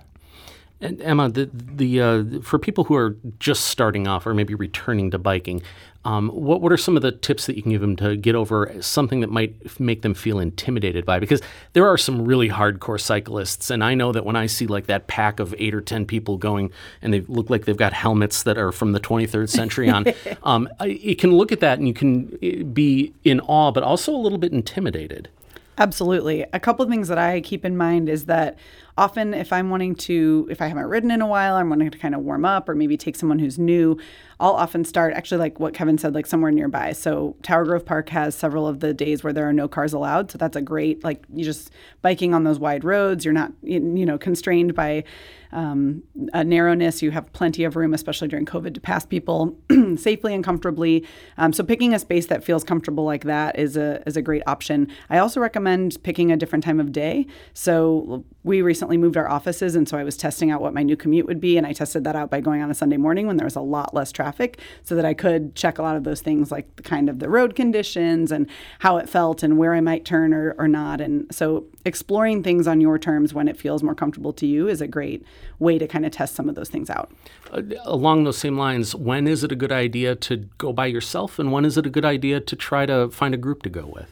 And 0.80 1.00
Emma, 1.00 1.30
the 1.30 1.48
the 1.52 2.00
uh, 2.02 2.24
for 2.42 2.58
people 2.58 2.84
who 2.84 2.94
are 2.94 3.16
just 3.38 3.64
starting 3.66 4.06
off 4.06 4.26
or 4.26 4.34
maybe 4.34 4.54
returning 4.54 5.10
to 5.12 5.18
biking, 5.18 5.62
um, 6.04 6.28
what 6.28 6.60
what 6.60 6.70
are 6.70 6.76
some 6.76 6.96
of 6.96 7.02
the 7.02 7.12
tips 7.12 7.46
that 7.46 7.56
you 7.56 7.62
can 7.62 7.72
give 7.72 7.80
them 7.80 7.96
to 7.96 8.14
get 8.14 8.34
over 8.34 8.74
something 8.80 9.20
that 9.20 9.30
might 9.30 9.80
make 9.80 10.02
them 10.02 10.12
feel 10.12 10.38
intimidated 10.38 11.06
by? 11.06 11.18
Because 11.18 11.40
there 11.72 11.86
are 11.86 11.96
some 11.96 12.26
really 12.26 12.50
hardcore 12.50 13.00
cyclists, 13.00 13.70
and 13.70 13.82
I 13.82 13.94
know 13.94 14.12
that 14.12 14.26
when 14.26 14.36
I 14.36 14.44
see 14.46 14.66
like 14.66 14.84
that 14.86 15.06
pack 15.06 15.40
of 15.40 15.54
eight 15.56 15.74
or 15.74 15.80
ten 15.80 16.04
people 16.04 16.36
going, 16.36 16.70
and 17.00 17.12
they 17.12 17.22
look 17.22 17.48
like 17.48 17.64
they've 17.64 17.74
got 17.74 17.94
helmets 17.94 18.42
that 18.42 18.58
are 18.58 18.70
from 18.70 18.92
the 18.92 19.00
23rd 19.00 19.48
century 19.48 19.88
on, 19.88 20.04
um, 20.42 20.68
you 20.84 21.16
can 21.16 21.32
look 21.32 21.52
at 21.52 21.60
that 21.60 21.78
and 21.78 21.88
you 21.88 21.94
can 21.94 22.38
eh, 22.42 22.62
be 22.62 23.14
in 23.24 23.40
awe, 23.40 23.72
but 23.72 23.82
also 23.82 24.14
a 24.14 24.18
little 24.18 24.38
bit 24.38 24.52
intimidated. 24.52 25.30
Absolutely. 25.78 26.44
A 26.52 26.60
couple 26.60 26.82
of 26.82 26.90
things 26.90 27.08
that 27.08 27.18
I 27.18 27.40
keep 27.40 27.64
in 27.64 27.76
mind 27.76 28.08
is 28.08 28.26
that 28.26 28.58
often 28.98 29.34
if 29.34 29.52
I'm 29.52 29.70
wanting 29.70 29.94
to, 29.94 30.48
if 30.50 30.62
I 30.62 30.66
haven't 30.68 30.86
ridden 30.86 31.10
in 31.10 31.20
a 31.20 31.26
while, 31.26 31.56
I'm 31.56 31.68
wanting 31.68 31.90
to 31.90 31.98
kind 31.98 32.14
of 32.14 32.22
warm 32.22 32.44
up 32.44 32.68
or 32.68 32.74
maybe 32.74 32.96
take 32.96 33.16
someone 33.16 33.38
who's 33.38 33.58
new, 33.58 33.98
I'll 34.40 34.52
often 34.52 34.84
start 34.84 35.14
actually 35.14 35.38
like 35.38 35.60
what 35.60 35.74
Kevin 35.74 35.98
said, 35.98 36.14
like 36.14 36.26
somewhere 36.26 36.50
nearby. 36.50 36.92
So 36.92 37.36
Tower 37.42 37.64
Grove 37.64 37.84
Park 37.84 38.08
has 38.10 38.34
several 38.34 38.66
of 38.66 38.80
the 38.80 38.94
days 38.94 39.22
where 39.22 39.32
there 39.32 39.48
are 39.48 39.52
no 39.52 39.68
cars 39.68 39.92
allowed. 39.92 40.30
So 40.30 40.38
that's 40.38 40.56
a 40.56 40.62
great, 40.62 41.04
like 41.04 41.24
you 41.32 41.44
just 41.44 41.70
biking 42.02 42.34
on 42.34 42.44
those 42.44 42.58
wide 42.58 42.84
roads, 42.84 43.24
you're 43.24 43.34
not, 43.34 43.52
you 43.62 43.80
know, 43.80 44.18
constrained 44.18 44.74
by 44.74 45.04
um, 45.52 46.02
a 46.32 46.44
narrowness. 46.44 47.02
You 47.02 47.10
have 47.12 47.32
plenty 47.32 47.64
of 47.64 47.76
room, 47.76 47.94
especially 47.94 48.28
during 48.28 48.44
COVID, 48.44 48.74
to 48.74 48.80
pass 48.80 49.06
people 49.06 49.56
safely 49.96 50.34
and 50.34 50.44
comfortably. 50.44 51.06
Um, 51.38 51.52
so 51.52 51.64
picking 51.64 51.94
a 51.94 51.98
space 51.98 52.26
that 52.26 52.44
feels 52.44 52.64
comfortable 52.64 53.04
like 53.04 53.24
that 53.24 53.58
is 53.58 53.76
a 53.76 54.02
is 54.06 54.16
a 54.16 54.22
great 54.22 54.42
option. 54.46 54.88
I 55.08 55.18
also 55.18 55.40
recommend 55.40 56.02
picking 56.02 56.30
a 56.30 56.36
different 56.36 56.64
time 56.64 56.80
of 56.80 56.92
day. 56.92 57.26
So 57.54 58.24
we 58.46 58.62
recently 58.62 58.96
moved 58.96 59.16
our 59.16 59.28
offices, 59.28 59.74
and 59.74 59.88
so 59.88 59.98
I 59.98 60.04
was 60.04 60.16
testing 60.16 60.52
out 60.52 60.60
what 60.60 60.72
my 60.72 60.84
new 60.84 60.96
commute 60.96 61.26
would 61.26 61.40
be, 61.40 61.56
and 61.56 61.66
I 61.66 61.72
tested 61.72 62.04
that 62.04 62.14
out 62.14 62.30
by 62.30 62.40
going 62.40 62.62
on 62.62 62.70
a 62.70 62.74
Sunday 62.74 62.96
morning 62.96 63.26
when 63.26 63.38
there 63.38 63.44
was 63.44 63.56
a 63.56 63.60
lot 63.60 63.92
less 63.92 64.12
traffic, 64.12 64.60
so 64.84 64.94
that 64.94 65.04
I 65.04 65.14
could 65.14 65.56
check 65.56 65.78
a 65.78 65.82
lot 65.82 65.96
of 65.96 66.04
those 66.04 66.20
things 66.20 66.52
like 66.52 66.76
the 66.76 66.84
kind 66.84 67.08
of 67.08 67.18
the 67.18 67.28
road 67.28 67.56
conditions 67.56 68.30
and 68.30 68.48
how 68.78 68.98
it 68.98 69.08
felt 69.08 69.42
and 69.42 69.58
where 69.58 69.74
I 69.74 69.80
might 69.80 70.04
turn 70.04 70.32
or, 70.32 70.54
or 70.58 70.68
not. 70.68 71.00
And 71.00 71.26
so 71.34 71.64
exploring 71.84 72.44
things 72.44 72.68
on 72.68 72.80
your 72.80 73.00
terms 73.00 73.34
when 73.34 73.48
it 73.48 73.58
feels 73.58 73.82
more 73.82 73.96
comfortable 73.96 74.32
to 74.34 74.46
you 74.46 74.68
is 74.68 74.80
a 74.80 74.86
great 74.86 75.24
way 75.58 75.76
to 75.76 75.88
kind 75.88 76.06
of 76.06 76.12
test 76.12 76.36
some 76.36 76.48
of 76.48 76.54
those 76.54 76.68
things 76.68 76.88
out. 76.88 77.10
Uh, 77.50 77.62
along 77.82 78.22
those 78.22 78.38
same 78.38 78.56
lines, 78.56 78.94
when 78.94 79.26
is 79.26 79.42
it 79.42 79.50
a 79.50 79.56
good 79.56 79.72
idea 79.72 80.14
to 80.14 80.36
go 80.58 80.72
by 80.72 80.86
yourself, 80.86 81.40
and 81.40 81.50
when 81.50 81.64
is 81.64 81.76
it 81.76 81.84
a 81.84 81.90
good 81.90 82.04
idea 82.04 82.38
to 82.38 82.54
try 82.54 82.86
to 82.86 83.08
find 83.08 83.34
a 83.34 83.38
group 83.38 83.64
to 83.64 83.68
go 83.68 83.86
with? 83.86 84.08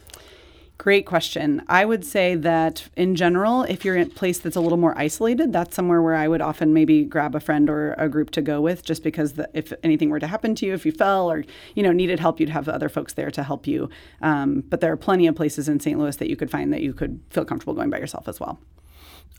Great 0.77 1.05
question. 1.05 1.63
I 1.69 1.85
would 1.85 2.05
say 2.05 2.35
that 2.35 2.89
in 2.97 3.15
general, 3.15 3.63
if 3.63 3.85
you're 3.85 3.95
in 3.95 4.07
a 4.07 4.09
place 4.09 4.39
that's 4.39 4.57
a 4.57 4.59
little 4.59 4.77
more 4.77 4.95
isolated, 4.97 5.53
that's 5.53 5.73
somewhere 5.73 6.01
where 6.01 6.15
I 6.15 6.27
would 6.27 6.41
often 6.41 6.73
maybe 6.73 7.05
grab 7.05 7.33
a 7.33 7.39
friend 7.39 7.69
or 7.69 7.93
a 7.93 8.09
group 8.09 8.29
to 8.31 8.41
go 8.41 8.59
with, 8.59 8.83
just 8.83 9.01
because 9.01 9.33
the, 9.33 9.49
if 9.53 9.71
anything 9.83 10.09
were 10.09 10.19
to 10.19 10.27
happen 10.27 10.53
to 10.55 10.65
you, 10.65 10.73
if 10.73 10.85
you 10.85 10.91
fell 10.91 11.31
or 11.31 11.45
you 11.75 11.83
know 11.83 11.93
needed 11.93 12.19
help, 12.19 12.41
you'd 12.41 12.49
have 12.49 12.67
other 12.67 12.89
folks 12.89 13.13
there 13.13 13.31
to 13.31 13.43
help 13.43 13.67
you. 13.67 13.89
Um, 14.21 14.63
but 14.69 14.81
there 14.81 14.91
are 14.91 14.97
plenty 14.97 15.27
of 15.27 15.35
places 15.35 15.69
in 15.69 15.79
St. 15.79 15.97
Louis 15.97 16.17
that 16.17 16.29
you 16.29 16.35
could 16.35 16.51
find 16.51 16.73
that 16.73 16.81
you 16.81 16.93
could 16.93 17.21
feel 17.29 17.45
comfortable 17.45 17.73
going 17.73 17.89
by 17.89 17.97
yourself 17.97 18.27
as 18.27 18.39
well. 18.39 18.59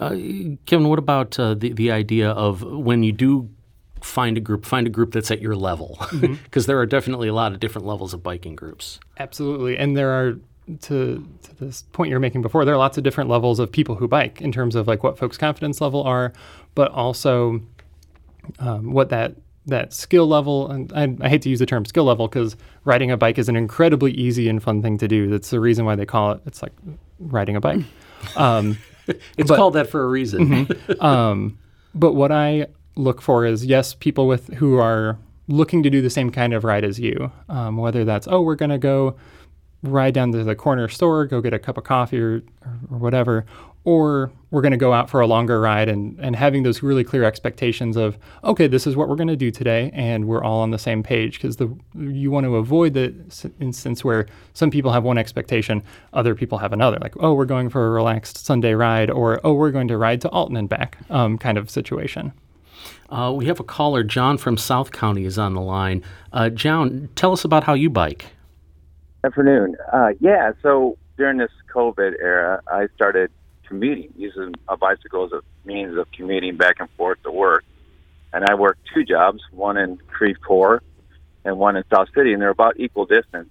Uh, 0.00 0.16
Kevin, 0.64 0.88
what 0.88 0.99
about 0.99 1.38
uh, 1.38 1.52
the 1.55 1.73
the 1.73 1.90
idea 1.90 2.31
of 2.31 2.62
when 2.62 3.02
you 3.02 3.12
do 3.12 3.50
find 4.02 4.38
a 4.38 4.40
group, 4.40 4.64
find 4.64 4.87
a 4.87 4.90
group 4.90 5.12
that's 5.12 5.31
at 5.31 5.43
your 5.43 5.55
level, 5.55 5.99
because 6.00 6.21
mm-hmm. 6.21 6.61
there 6.66 6.78
are 6.78 6.87
definitely 6.87 7.28
a 7.28 7.35
lot 7.35 7.52
of 7.52 7.61
different 7.61 7.87
levels 7.87 8.14
of 8.14 8.23
biking 8.23 8.57
groups. 8.57 9.00
Absolutely, 9.19 9.76
and 9.76 9.97
there 9.97 10.11
are 10.11 10.38
to, 10.81 11.27
to 11.43 11.55
this 11.61 11.83
point 11.93 12.11
you're 12.11 12.21
making 12.21 12.43
before, 12.43 12.65
there 12.65 12.75
are 12.75 12.79
lots 12.79 12.99
of 12.99 13.05
different 13.05 13.31
levels 13.31 13.59
of 13.59 13.71
people 13.71 13.95
who 13.95 14.09
bike 14.09 14.41
in 14.41 14.53
terms 14.53 14.75
of 14.75 14.87
like 14.87 15.03
what 15.03 15.19
folks' 15.19 15.39
confidence 15.39 15.81
level 15.81 16.03
are, 16.03 16.33
but 16.75 16.91
also 16.93 17.61
um, 18.59 18.93
what 18.93 19.09
that 19.11 19.35
that 19.67 19.93
skill 19.93 20.29
level. 20.29 20.71
And 20.71 20.93
I, 20.95 21.27
I 21.27 21.29
hate 21.29 21.43
to 21.43 21.49
use 21.49 21.59
the 21.59 21.67
term 21.67 21.85
skill 21.85 22.05
level 22.05 22.29
because 22.29 22.57
riding 22.85 23.11
a 23.11 23.17
bike 23.17 23.37
is 23.37 23.49
an 23.49 23.57
incredibly 23.57 24.13
easy 24.13 24.49
and 24.49 24.63
fun 24.63 24.81
thing 24.81 24.97
to 24.99 25.09
do. 25.09 25.29
That's 25.29 25.51
the 25.51 25.59
reason 25.59 25.85
why 25.85 25.97
they 25.97 26.07
call 26.07 26.33
it. 26.33 26.41
It's 26.47 26.63
like 26.63 26.73
riding 27.19 27.57
a 27.57 27.61
bike. 27.61 27.81
Um, 28.35 28.79
it's 29.07 29.49
but, 29.49 29.57
called 29.57 29.75
that 29.75 29.89
for 29.89 30.03
a 30.03 30.09
reason. 30.09 30.67
mm-hmm. 30.67 31.05
um, 31.05 31.59
but 31.95 32.15
what 32.15 32.33
I 32.33 32.67
look 32.97 33.23
for 33.23 33.45
is 33.45 33.65
yes, 33.65 33.95
people 33.95 34.27
with 34.27 34.53
who 34.55 34.79
are 34.79 35.19
looking 35.47 35.83
to 35.83 35.91
do 35.91 36.03
the 36.03 36.11
same 36.11 36.31
kind 36.31 36.53
of 36.53 36.65
ride 36.65 36.83
as 36.83 36.99
you. 36.99 37.31
Um, 37.49 37.77
whether 37.77 38.05
that's 38.05 38.27
oh, 38.27 38.41
we're 38.41 38.57
gonna 38.57 38.79
go 38.79 39.17
ride 39.83 40.14
down 40.14 40.33
to 40.33 40.45
the 40.45 40.54
corner 40.54 40.88
store, 40.88 41.26
go 41.26 41.40
get 41.40 41.54
a 41.54 41.59
cup 41.59 41.76
of 41.78 41.85
coffee 41.85 42.21
or, 42.21 42.42
or 42.90 42.99
whatever, 42.99 43.45
or 43.85 44.33
we're 44.50 44.62
going 44.62 44.73
to 44.73 44.76
go 44.76 44.92
out 44.92 45.09
for 45.09 45.21
a 45.21 45.26
longer 45.28 45.61
ride 45.61 45.88
and, 45.88 46.18
and 46.18 46.35
having 46.35 46.64
those 46.64 46.83
really 46.83 47.04
clear 47.04 47.23
expectations 47.23 47.97
of, 47.97 48.18
okay, 48.42 48.66
this 48.66 48.85
is 48.85 48.97
what 48.97 49.09
we're 49.09 49.14
going 49.16 49.28
to 49.28 49.37
do 49.37 49.50
today, 49.50 49.92
and 49.95 50.26
we're 50.26 50.42
all 50.42 50.61
on 50.61 50.73
the 50.73 50.78
same 50.78 51.04
page 51.04 51.35
because 51.35 51.56
the 51.56 51.73
you 51.95 52.33
want 52.33 52.45
to 52.45 52.56
avoid 52.56 52.95
the 52.95 53.14
instance 53.61 54.04
where 54.04 54.26
some 54.54 54.71
people 54.73 54.90
have 54.90 55.04
one 55.04 55.18
expectation, 55.18 55.83
other 56.12 56.35
people 56.35 56.59
have 56.59 56.73
another, 56.73 56.99
like, 57.00 57.14
oh, 57.21 57.33
we're 57.33 57.45
going 57.45 57.68
for 57.68 57.87
a 57.87 57.90
relaxed 57.90 58.45
Sunday 58.45 58.75
ride, 58.75 59.09
or 59.09 59.40
oh, 59.45 59.52
we're 59.52 59.71
going 59.71 59.88
to 59.88 59.97
ride 59.97 60.21
to 60.23 60.28
Alton 60.30 60.56
and 60.56 60.68
back, 60.68 60.99
um, 61.09 61.38
kind 61.38 61.56
of 61.56 61.71
situation. 61.71 62.33
Uh, 63.09 63.33
we 63.35 63.47
have 63.47 63.61
a 63.61 63.64
caller, 63.64 64.02
John 64.02 64.37
from 64.37 64.56
South 64.56 64.90
County, 64.90 65.25
is 65.25 65.38
on 65.38 65.54
the 65.54 65.61
line. 65.61 66.02
Uh, 66.33 66.49
John, 66.49 67.09
tell 67.14 67.33
us 67.33 67.45
about 67.45 67.62
how 67.62 67.75
you 67.75 67.88
bike. 67.88 68.26
Afternoon. 69.26 69.76
Uh, 69.92 70.11
yeah, 70.21 70.52
so 70.62 70.97
during 71.16 71.38
this 71.38 71.50
COVID 71.75 72.12
era, 72.23 72.62
I 72.68 72.87
started 72.95 73.33
commuting, 73.66 74.12
using 74.16 74.54
a 74.68 74.76
bicycle 74.76 75.25
as 75.25 75.33
a 75.33 75.40
means 75.66 75.99
of 75.99 76.06
commuting 76.12 76.56
back 76.56 76.76
and 76.78 76.88
forth 76.90 77.21
to 77.25 77.33
work. 77.33 77.64
and 78.33 78.45
I 78.49 78.54
work 78.54 78.78
two 78.95 79.02
jobs, 79.04 79.42
one 79.50 79.78
in 79.78 79.97
Creve 80.06 80.37
Coeur 80.47 80.80
and 81.45 81.59
one 81.59 81.75
in 81.75 81.83
South 81.92 82.06
City, 82.14 82.35
and 82.35 82.40
they're 82.40 82.50
about 82.50 82.78
equal 82.78 83.04
distance. 83.04 83.50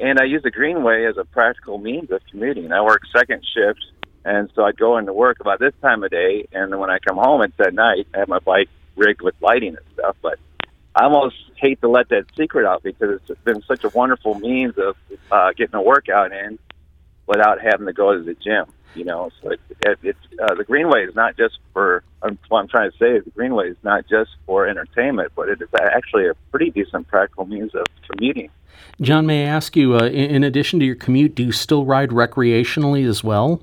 And 0.00 0.18
I 0.18 0.24
use 0.24 0.42
the 0.42 0.50
Greenway 0.50 1.04
as 1.04 1.18
a 1.18 1.26
practical 1.26 1.76
means 1.76 2.10
of 2.10 2.22
commuting. 2.30 2.72
I 2.72 2.80
work 2.80 3.02
second 3.14 3.44
shift, 3.54 3.84
and 4.24 4.50
so 4.54 4.64
I'd 4.64 4.78
go 4.78 4.96
into 4.96 5.12
work 5.12 5.40
about 5.40 5.58
this 5.58 5.74
time 5.82 6.04
of 6.04 6.10
day, 6.10 6.46
and 6.52 6.72
then 6.72 6.80
when 6.80 6.88
I 6.88 7.00
come 7.06 7.18
home, 7.18 7.42
it's 7.42 7.60
at 7.60 7.74
night. 7.74 8.06
I 8.14 8.20
have 8.20 8.28
my 8.28 8.38
bike 8.38 8.70
rigged 8.96 9.20
with 9.20 9.34
lighting 9.42 9.76
and 9.76 9.86
stuff, 9.92 10.16
but 10.22 10.38
I 10.96 11.04
almost 11.04 11.36
hate 11.56 11.80
to 11.82 11.88
let 11.88 12.08
that 12.08 12.24
secret 12.36 12.66
out 12.66 12.82
because 12.82 13.20
it's 13.28 13.40
been 13.42 13.62
such 13.62 13.84
a 13.84 13.90
wonderful 13.90 14.34
means 14.36 14.78
of 14.78 14.96
uh, 15.30 15.52
getting 15.54 15.74
a 15.74 15.82
workout 15.82 16.32
in 16.32 16.58
without 17.26 17.60
having 17.60 17.86
to 17.86 17.92
go 17.92 18.16
to 18.16 18.22
the 18.22 18.34
gym. 18.34 18.64
You 18.94 19.04
know, 19.04 19.30
so 19.42 19.50
it, 19.50 19.60
it, 19.84 19.98
it's 20.02 20.18
uh, 20.42 20.54
the 20.54 20.64
Greenway 20.64 21.04
is 21.04 21.14
not 21.14 21.36
just 21.36 21.58
for. 21.74 22.02
Um, 22.22 22.38
what 22.48 22.60
I'm 22.60 22.68
trying 22.68 22.90
to 22.90 22.96
say 22.96 23.10
is 23.10 23.24
the 23.24 23.30
Greenway 23.30 23.68
is 23.68 23.76
not 23.82 24.08
just 24.08 24.30
for 24.46 24.66
entertainment, 24.66 25.32
but 25.36 25.50
it 25.50 25.60
is 25.60 25.68
actually 25.78 26.28
a 26.28 26.34
pretty 26.50 26.70
decent 26.70 27.06
practical 27.08 27.44
means 27.44 27.74
of 27.74 27.84
commuting. 28.10 28.48
John, 29.02 29.26
may 29.26 29.44
I 29.44 29.48
ask 29.48 29.76
you, 29.76 29.96
uh, 29.96 30.06
in, 30.06 30.36
in 30.36 30.44
addition 30.44 30.78
to 30.80 30.86
your 30.86 30.94
commute, 30.94 31.34
do 31.34 31.42
you 31.42 31.52
still 31.52 31.84
ride 31.84 32.08
recreationally 32.08 33.06
as 33.06 33.22
well? 33.22 33.62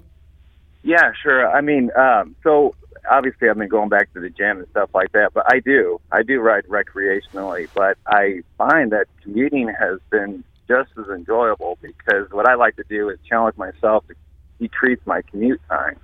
Yeah, 0.83 1.11
sure. 1.23 1.49
I 1.49 1.61
mean, 1.61 1.89
um, 1.97 2.35
so 2.43 2.75
obviously 3.09 3.49
I've 3.49 3.57
been 3.57 3.69
going 3.69 3.89
back 3.89 4.13
to 4.13 4.19
the 4.19 4.29
gym 4.29 4.59
and 4.59 4.67
stuff 4.71 4.89
like 4.93 5.11
that, 5.13 5.31
but 5.33 5.45
I 5.51 5.59
do. 5.59 5.99
I 6.11 6.23
do 6.23 6.39
ride 6.39 6.65
recreationally, 6.67 7.67
but 7.73 7.97
I 8.07 8.41
find 8.57 8.91
that 8.91 9.07
commuting 9.21 9.67
has 9.67 9.99
been 10.09 10.43
just 10.67 10.91
as 10.97 11.07
enjoyable 11.07 11.77
because 11.81 12.31
what 12.31 12.47
I 12.47 12.55
like 12.55 12.75
to 12.77 12.83
do 12.89 13.09
is 13.09 13.19
challenge 13.27 13.57
myself 13.57 14.07
to 14.07 14.15
decrease 14.59 14.99
my 15.05 15.21
commute 15.23 15.61
time. 15.69 15.99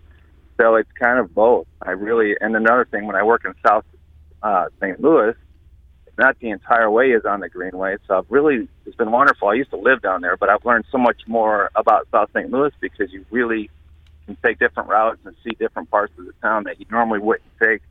So 0.58 0.76
it's 0.76 0.92
kind 1.00 1.20
of 1.20 1.34
both. 1.34 1.68
I 1.82 1.92
really, 1.92 2.36
and 2.42 2.56
another 2.56 2.86
thing, 2.86 3.06
when 3.06 3.16
I 3.16 3.24
work 3.24 3.46
in 3.46 3.54
South 3.66 3.86
uh, 4.44 4.66
St. 4.82 5.00
Louis, 5.00 5.34
not 6.18 6.38
the 6.40 6.50
entire 6.50 6.92
way 6.92 7.12
is 7.12 7.24
on 7.24 7.40
the 7.40 7.48
Greenway. 7.48 7.96
So 8.08 8.18
I've 8.18 8.30
really, 8.30 8.68
it's 8.86 8.96
been 8.98 9.12
wonderful. 9.12 9.48
I 9.48 9.54
used 9.54 9.70
to 9.70 9.78
live 9.78 10.02
down 10.02 10.22
there, 10.22 10.36
but 10.36 10.50
I've 10.50 10.66
learned 10.66 10.84
so 10.92 10.98
much 10.98 11.22
more 11.28 11.72
about 11.76 12.08
South 12.12 12.30
St. 12.36 12.52
Louis 12.52 12.74
because 12.82 13.12
you 13.14 13.26
really 13.32 13.70
can 14.30 14.38
take 14.44 14.60
different 14.60 14.90
routes 14.90 15.20
and 15.26 15.36
see 15.44 15.52
different 15.60 15.90
parts 15.90 16.14
of 16.20 16.26
the 16.26 16.34
town 16.42 16.64
that 16.64 16.80
you 16.80 16.86
normally 16.92 17.20
wouldn't 17.20 17.50
take 17.60 17.82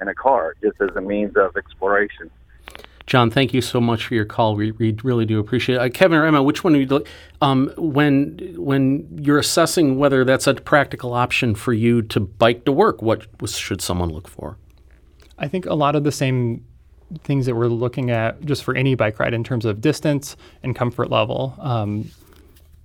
in 0.00 0.08
a 0.08 0.14
car, 0.14 0.54
just 0.62 0.80
as 0.80 0.94
a 0.96 1.00
means 1.00 1.34
of 1.36 1.56
exploration. 1.56 2.30
John, 3.06 3.30
thank 3.30 3.54
you 3.54 3.62
so 3.62 3.80
much 3.80 4.04
for 4.04 4.14
your 4.14 4.26
call. 4.26 4.54
We, 4.54 4.72
we 4.72 4.94
really 5.02 5.24
do 5.24 5.40
appreciate 5.40 5.76
it. 5.76 5.80
Uh, 5.80 5.88
Kevin 5.88 6.18
or 6.18 6.26
Emma, 6.26 6.42
which 6.42 6.62
one 6.62 6.74
do 6.74 6.78
you 6.78 7.04
um, 7.40 7.72
when 7.78 8.54
when 8.58 9.08
you're 9.18 9.38
assessing 9.38 9.98
whether 9.98 10.26
that's 10.26 10.46
a 10.46 10.54
practical 10.54 11.14
option 11.14 11.54
for 11.54 11.72
you 11.72 12.02
to 12.02 12.20
bike 12.20 12.66
to 12.66 12.72
work? 12.72 13.00
What 13.00 13.26
should 13.46 13.80
someone 13.80 14.10
look 14.10 14.28
for? 14.28 14.58
I 15.38 15.48
think 15.48 15.64
a 15.64 15.74
lot 15.74 15.96
of 15.96 16.04
the 16.04 16.12
same 16.12 16.66
things 17.24 17.46
that 17.46 17.54
we're 17.54 17.68
looking 17.68 18.10
at 18.10 18.44
just 18.44 18.62
for 18.62 18.76
any 18.76 18.94
bike 18.94 19.18
ride 19.18 19.32
in 19.32 19.42
terms 19.42 19.64
of 19.64 19.80
distance 19.80 20.36
and 20.62 20.76
comfort 20.76 21.08
level. 21.08 21.54
Um, 21.60 22.10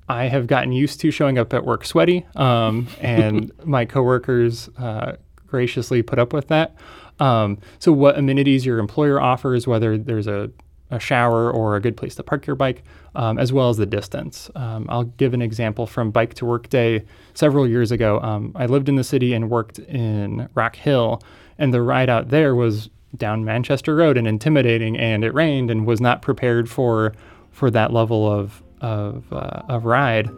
I 0.07 0.25
have 0.25 0.47
gotten 0.47 0.71
used 0.71 0.99
to 1.01 1.11
showing 1.11 1.37
up 1.37 1.53
at 1.53 1.65
work 1.65 1.85
sweaty, 1.85 2.25
um, 2.35 2.87
and 3.01 3.51
my 3.63 3.85
coworkers 3.85 4.69
uh, 4.77 5.17
graciously 5.47 6.01
put 6.01 6.19
up 6.19 6.33
with 6.33 6.47
that. 6.49 6.75
Um, 7.19 7.59
so, 7.79 7.91
what 7.91 8.17
amenities 8.17 8.65
your 8.65 8.79
employer 8.79 9.21
offers, 9.21 9.67
whether 9.67 9.97
there's 9.97 10.27
a, 10.27 10.49
a 10.89 10.99
shower 10.99 11.51
or 11.51 11.75
a 11.75 11.79
good 11.79 11.95
place 11.95 12.15
to 12.15 12.23
park 12.23 12.47
your 12.47 12.55
bike, 12.55 12.83
um, 13.15 13.37
as 13.37 13.53
well 13.53 13.69
as 13.69 13.77
the 13.77 13.85
distance. 13.85 14.49
Um, 14.55 14.87
I'll 14.89 15.03
give 15.03 15.33
an 15.33 15.41
example 15.41 15.85
from 15.85 16.11
Bike 16.11 16.33
to 16.35 16.45
Work 16.45 16.69
Day 16.69 17.03
several 17.33 17.67
years 17.67 17.91
ago. 17.91 18.19
Um, 18.21 18.51
I 18.55 18.65
lived 18.65 18.89
in 18.89 18.95
the 18.95 19.03
city 19.03 19.33
and 19.33 19.49
worked 19.49 19.79
in 19.79 20.49
Rock 20.55 20.75
Hill, 20.75 21.21
and 21.57 21.73
the 21.73 21.81
ride 21.81 22.09
out 22.09 22.29
there 22.29 22.55
was 22.55 22.89
down 23.15 23.45
Manchester 23.45 23.95
Road 23.95 24.17
and 24.17 24.27
intimidating, 24.27 24.97
and 24.97 25.23
it 25.23 25.33
rained 25.33 25.69
and 25.69 25.85
was 25.85 26.01
not 26.01 26.21
prepared 26.21 26.69
for 26.69 27.13
for 27.51 27.69
that 27.69 27.93
level 27.93 28.29
of 28.29 28.62
of, 28.83 29.23
uh, 29.31 29.63
of 29.69 29.85
ride. 29.85 30.29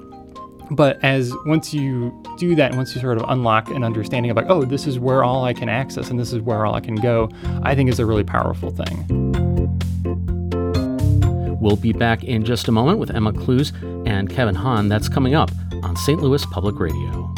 But 0.71 1.03
as 1.03 1.33
once 1.45 1.73
you 1.73 2.11
do 2.37 2.55
that, 2.55 2.75
once 2.75 2.95
you 2.95 3.01
sort 3.01 3.17
of 3.17 3.25
unlock 3.27 3.69
an 3.69 3.83
understanding 3.83 4.31
of 4.31 4.37
like, 4.37 4.47
oh, 4.49 4.63
this 4.65 4.87
is 4.87 4.97
where 4.97 5.23
all 5.23 5.43
I 5.43 5.53
can 5.53 5.69
access 5.69 6.09
and 6.09 6.19
this 6.19 6.33
is 6.33 6.41
where 6.41 6.65
all 6.65 6.73
I 6.73 6.79
can 6.79 6.95
go, 6.95 7.29
I 7.61 7.75
think 7.75 7.89
is 7.89 7.99
a 7.99 8.05
really 8.05 8.23
powerful 8.23 8.71
thing. 8.71 9.05
We'll 11.59 11.75
be 11.75 11.93
back 11.93 12.23
in 12.23 12.45
just 12.45 12.67
a 12.67 12.71
moment 12.71 12.99
with 12.99 13.09
Emma 13.11 13.33
Klues 13.33 13.73
and 14.07 14.29
Kevin 14.29 14.55
Hahn. 14.55 14.87
That's 14.87 15.09
coming 15.09 15.35
up 15.35 15.51
on 15.83 15.95
St. 15.95 16.21
Louis 16.21 16.45
Public 16.47 16.79
Radio. 16.79 17.33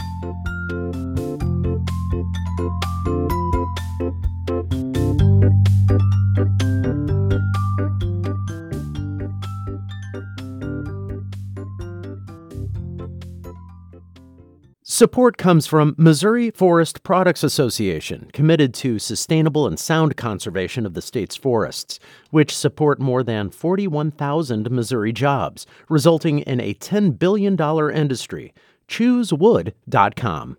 Support 14.98 15.38
comes 15.38 15.68
from 15.68 15.94
Missouri 15.96 16.50
Forest 16.50 17.04
Products 17.04 17.44
Association, 17.44 18.32
committed 18.34 18.74
to 18.74 18.98
sustainable 18.98 19.68
and 19.68 19.78
sound 19.78 20.18
conservation 20.18 20.88
of 20.88 20.96
the 20.96 21.04
state's 21.04 21.36
forests, 21.36 22.00
which 22.32 22.58
support 22.58 23.00
more 23.00 23.22
than 23.22 23.52
41,000 23.52 24.72
Missouri 24.72 25.14
jobs, 25.14 25.68
resulting 25.88 26.40
in 26.40 26.60
a 26.60 26.74
$10 26.74 27.20
billion 27.20 27.56
industry. 27.96 28.56
ChooseWood.com. 28.88 30.58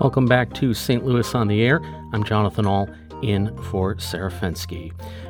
Welcome 0.00 0.24
back 0.24 0.54
to 0.54 0.72
St. 0.72 1.04
Louis 1.04 1.34
on 1.34 1.48
the 1.48 1.62
Air. 1.62 1.82
I'm 2.14 2.24
Jonathan 2.24 2.66
Ahl 2.66 2.88
in 3.22 3.56
for 3.64 3.98
Sarah 3.98 4.30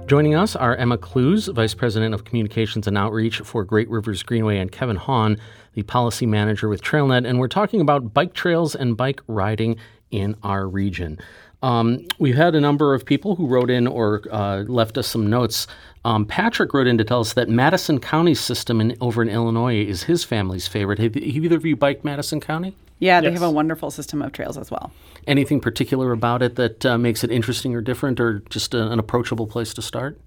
Joining 0.06 0.34
us 0.34 0.54
are 0.54 0.76
Emma 0.76 0.98
Klues, 0.98 1.52
Vice 1.52 1.74
President 1.74 2.14
of 2.14 2.24
Communications 2.24 2.86
and 2.86 2.96
Outreach 2.96 3.38
for 3.38 3.64
Great 3.64 3.88
Rivers 3.88 4.22
Greenway, 4.22 4.58
and 4.58 4.70
Kevin 4.70 4.96
Hahn, 4.96 5.36
the 5.74 5.82
Policy 5.82 6.26
Manager 6.26 6.68
with 6.68 6.82
TrailNet. 6.82 7.26
And 7.26 7.38
we're 7.38 7.48
talking 7.48 7.80
about 7.80 8.14
bike 8.14 8.34
trails 8.34 8.74
and 8.74 8.96
bike 8.96 9.20
riding 9.26 9.76
in 10.10 10.36
our 10.42 10.68
region. 10.68 11.18
Um, 11.62 12.06
we've 12.18 12.36
had 12.36 12.54
a 12.54 12.60
number 12.60 12.94
of 12.94 13.04
people 13.04 13.34
who 13.34 13.46
wrote 13.46 13.70
in 13.70 13.86
or 13.86 14.22
uh, 14.30 14.58
left 14.68 14.98
us 14.98 15.08
some 15.08 15.28
notes. 15.28 15.66
Um, 16.04 16.24
Patrick 16.24 16.72
wrote 16.72 16.86
in 16.86 16.98
to 16.98 17.04
tell 17.04 17.20
us 17.20 17.32
that 17.32 17.48
Madison 17.48 17.98
County's 17.98 18.40
system 18.40 18.80
in, 18.80 18.96
over 19.00 19.22
in 19.22 19.28
Illinois 19.28 19.84
is 19.84 20.04
his 20.04 20.22
family's 20.22 20.68
favorite. 20.68 20.98
Have, 20.98 21.14
have 21.14 21.24
either 21.24 21.56
of 21.56 21.64
you 21.64 21.76
biked 21.76 22.04
Madison 22.04 22.40
County? 22.40 22.76
Yeah, 22.98 23.20
they 23.20 23.28
Yes. 23.28 23.40
have 23.40 23.48
a 23.48 23.52
wonderful 23.52 23.90
system 23.90 24.22
of 24.22 24.32
trails 24.32 24.56
as 24.56 24.70
well. 24.70 24.90
Anything 25.26 25.60
particular 25.60 26.12
about 26.12 26.42
it 26.42 26.56
that 26.56 26.86
uh, 26.86 26.96
makes 26.96 27.22
it 27.22 27.30
interesting 27.30 27.74
or 27.74 27.80
different, 27.80 28.18
or 28.20 28.40
just 28.48 28.74
a, 28.74 28.90
an 28.90 28.98
approachable 28.98 29.46
place 29.46 29.74
to 29.74 29.82
start? 29.82 30.18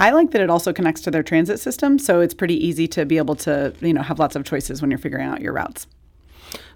I 0.00 0.10
like 0.10 0.30
that 0.32 0.40
it 0.40 0.50
also 0.50 0.72
connects 0.72 1.02
to 1.02 1.10
their 1.10 1.22
transit 1.22 1.60
system, 1.60 1.98
so 1.98 2.20
it's 2.20 2.34
pretty 2.34 2.54
easy 2.66 2.88
to 2.88 3.04
be 3.04 3.16
able 3.18 3.36
to, 3.36 3.72
you 3.80 3.92
know, 3.92 4.02
have 4.02 4.18
lots 4.18 4.34
of 4.34 4.44
choices 4.44 4.80
when 4.80 4.90
you're 4.90 4.98
figuring 4.98 5.26
out 5.26 5.40
your 5.40 5.52
routes. 5.52 5.86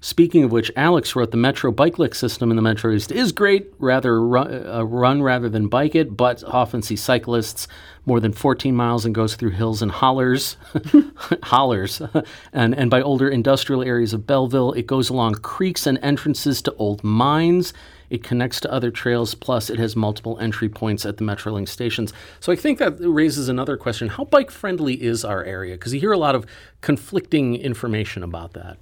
Speaking 0.00 0.44
of 0.44 0.52
which, 0.52 0.70
Alex 0.76 1.16
wrote 1.16 1.30
the 1.30 1.36
Metro 1.36 1.70
Bike 1.72 1.98
Link 1.98 2.14
system 2.14 2.50
in 2.50 2.56
the 2.56 2.62
Metro 2.62 2.92
East 2.92 3.10
is 3.10 3.32
great, 3.32 3.72
rather 3.78 4.20
run, 4.20 4.66
uh, 4.66 4.82
run 4.84 5.22
rather 5.22 5.48
than 5.48 5.68
bike 5.68 5.94
it, 5.94 6.16
but 6.16 6.44
often 6.44 6.82
see 6.82 6.96
cyclists 6.96 7.68
more 8.06 8.20
than 8.20 8.32
14 8.32 8.74
miles 8.74 9.04
and 9.04 9.14
goes 9.14 9.34
through 9.34 9.50
hills 9.50 9.82
and 9.82 9.90
hollers, 9.90 10.56
hollers, 11.42 12.00
and, 12.52 12.74
and 12.74 12.90
by 12.90 13.02
older 13.02 13.28
industrial 13.28 13.82
areas 13.82 14.14
of 14.14 14.26
Belleville. 14.26 14.72
It 14.72 14.86
goes 14.86 15.10
along 15.10 15.34
creeks 15.36 15.86
and 15.86 15.98
entrances 16.02 16.62
to 16.62 16.74
old 16.74 17.04
mines. 17.04 17.72
It 18.10 18.22
connects 18.22 18.60
to 18.60 18.72
other 18.72 18.90
trails, 18.90 19.34
plus 19.34 19.68
it 19.68 19.78
has 19.78 19.94
multiple 19.94 20.38
entry 20.38 20.68
points 20.68 21.04
at 21.04 21.18
the 21.18 21.24
Metrolink 21.24 21.68
stations. 21.68 22.12
So 22.40 22.52
I 22.52 22.56
think 22.56 22.78
that 22.78 22.96
raises 23.00 23.48
another 23.48 23.76
question. 23.76 24.08
How 24.08 24.24
bike 24.24 24.50
friendly 24.50 24.94
is 25.02 25.24
our 25.24 25.44
area? 25.44 25.74
Because 25.74 25.92
you 25.92 26.00
hear 26.00 26.12
a 26.12 26.18
lot 26.18 26.34
of 26.34 26.46
conflicting 26.80 27.56
information 27.56 28.22
about 28.22 28.54
that. 28.54 28.78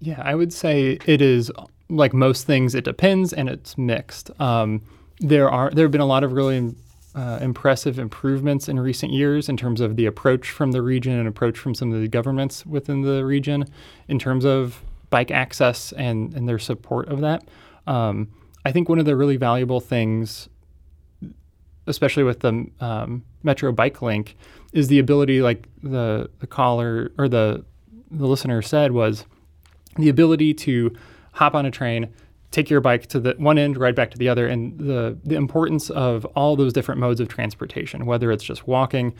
Yeah, 0.00 0.20
I 0.22 0.34
would 0.34 0.52
say 0.52 0.98
it 1.06 1.22
is 1.22 1.50
like 1.88 2.12
most 2.12 2.46
things. 2.46 2.74
It 2.74 2.84
depends, 2.84 3.32
and 3.32 3.48
it's 3.48 3.78
mixed. 3.78 4.30
Um, 4.40 4.82
there 5.20 5.50
are 5.50 5.70
there 5.70 5.84
have 5.84 5.92
been 5.92 6.00
a 6.00 6.06
lot 6.06 6.24
of 6.24 6.32
really 6.32 6.74
uh, 7.14 7.38
impressive 7.40 7.98
improvements 7.98 8.68
in 8.68 8.78
recent 8.78 9.12
years 9.12 9.48
in 9.48 9.56
terms 9.56 9.80
of 9.80 9.96
the 9.96 10.04
approach 10.04 10.50
from 10.50 10.72
the 10.72 10.82
region 10.82 11.12
and 11.12 11.26
approach 11.26 11.58
from 11.58 11.74
some 11.74 11.92
of 11.92 12.00
the 12.00 12.08
governments 12.08 12.66
within 12.66 13.02
the 13.02 13.24
region 13.24 13.64
in 14.08 14.18
terms 14.18 14.44
of 14.44 14.82
bike 15.08 15.30
access 15.30 15.92
and 15.92 16.34
and 16.34 16.48
their 16.48 16.58
support 16.58 17.08
of 17.08 17.20
that. 17.20 17.42
Um, 17.86 18.28
I 18.64 18.72
think 18.72 18.88
one 18.88 18.98
of 18.98 19.06
the 19.06 19.16
really 19.16 19.36
valuable 19.36 19.80
things, 19.80 20.48
especially 21.86 22.24
with 22.24 22.40
the 22.40 22.66
um, 22.80 23.24
Metro 23.42 23.72
Bike 23.72 24.02
Link, 24.02 24.36
is 24.72 24.88
the 24.88 24.98
ability, 24.98 25.40
like 25.40 25.68
the 25.82 26.28
the 26.40 26.46
caller 26.46 27.12
or 27.16 27.28
the 27.28 27.64
the 28.10 28.26
listener 28.26 28.60
said, 28.60 28.92
was 28.92 29.24
the 29.96 30.08
ability 30.08 30.54
to 30.54 30.94
hop 31.32 31.54
on 31.54 31.66
a 31.66 31.70
train, 31.70 32.12
take 32.50 32.70
your 32.70 32.80
bike 32.80 33.06
to 33.08 33.20
the 33.20 33.34
one 33.38 33.58
end, 33.58 33.76
ride 33.76 33.94
back 33.94 34.10
to 34.12 34.18
the 34.18 34.28
other, 34.28 34.46
and 34.46 34.78
the 34.78 35.18
the 35.24 35.34
importance 35.34 35.90
of 35.90 36.24
all 36.36 36.56
those 36.56 36.72
different 36.72 37.00
modes 37.00 37.20
of 37.20 37.28
transportation, 37.28 38.06
whether 38.06 38.30
it's 38.30 38.44
just 38.44 38.66
walking, 38.66 39.14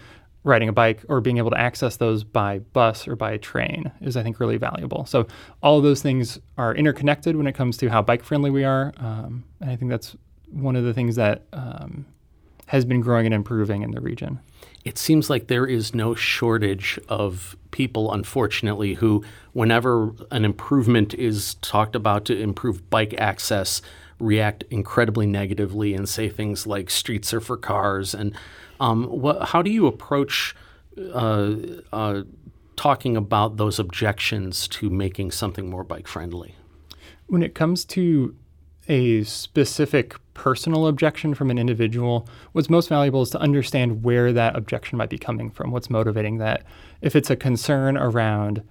riding 0.46 0.68
a 0.68 0.72
bike 0.72 1.04
or 1.08 1.20
being 1.20 1.38
able 1.38 1.50
to 1.50 1.58
access 1.58 1.96
those 1.96 2.22
by 2.22 2.60
bus 2.60 3.08
or 3.08 3.16
by 3.16 3.36
train 3.36 3.90
is, 4.00 4.16
I 4.16 4.22
think, 4.22 4.38
really 4.38 4.56
valuable. 4.56 5.04
So 5.04 5.26
all 5.62 5.80
those 5.80 6.02
things 6.02 6.38
are 6.56 6.74
interconnected 6.74 7.34
when 7.36 7.48
it 7.48 7.54
comes 7.54 7.76
to 7.78 7.88
how 7.88 8.00
bike 8.00 8.22
friendly 8.22 8.50
we 8.50 8.64
are. 8.64 8.94
Um, 8.98 9.44
and 9.60 9.70
I 9.70 9.76
think 9.76 9.90
that's 9.90 10.16
one 10.50 10.76
of 10.76 10.84
the 10.84 10.94
things 10.94 11.16
that 11.16 11.42
um, 11.52 12.06
has 12.66 12.84
been 12.84 13.00
growing 13.00 13.26
and 13.26 13.34
improving 13.34 13.82
in 13.82 13.92
the 13.92 14.00
region. 14.00 14.40
It 14.84 14.98
seems 14.98 15.28
like 15.28 15.48
there 15.48 15.66
is 15.66 15.94
no 15.94 16.14
shortage 16.14 16.98
of 17.08 17.56
people, 17.72 18.12
unfortunately, 18.12 18.94
who, 18.94 19.24
whenever 19.52 20.12
an 20.30 20.44
improvement 20.44 21.12
is 21.14 21.54
talked 21.56 21.96
about 21.96 22.24
to 22.26 22.38
improve 22.38 22.88
bike 22.88 23.14
access, 23.18 23.82
react 24.18 24.64
incredibly 24.70 25.26
negatively 25.26 25.94
and 25.94 26.08
say 26.08 26.28
things 26.28 26.66
like 26.66 26.88
streets 26.88 27.34
are 27.34 27.40
for 27.40 27.56
cars. 27.56 28.14
And 28.14 28.34
um, 28.78 29.04
what, 29.04 29.48
how 29.48 29.62
do 29.62 29.70
you 29.70 29.86
approach 29.86 30.54
uh, 31.12 31.54
uh, 31.92 32.22
talking 32.76 33.16
about 33.16 33.56
those 33.56 33.78
objections 33.78 34.68
to 34.68 34.88
making 34.88 35.32
something 35.32 35.68
more 35.68 35.84
bike 35.84 36.06
friendly? 36.06 36.54
When 37.26 37.42
it 37.42 37.54
comes 37.54 37.84
to 37.86 38.36
a 38.88 39.24
specific 39.24 40.14
personal 40.36 40.86
objection 40.86 41.32
from 41.34 41.50
an 41.50 41.58
individual, 41.58 42.28
what's 42.52 42.68
most 42.68 42.90
valuable 42.90 43.22
is 43.22 43.30
to 43.30 43.38
understand 43.40 44.04
where 44.04 44.34
that 44.34 44.54
objection 44.54 44.98
might 44.98 45.08
be 45.08 45.16
coming 45.16 45.50
from, 45.50 45.70
what's 45.70 45.88
motivating 45.88 46.36
that. 46.36 46.62
If 47.00 47.16
it's 47.16 47.30
a 47.30 47.36
concern 47.36 47.96
around, 47.96 48.62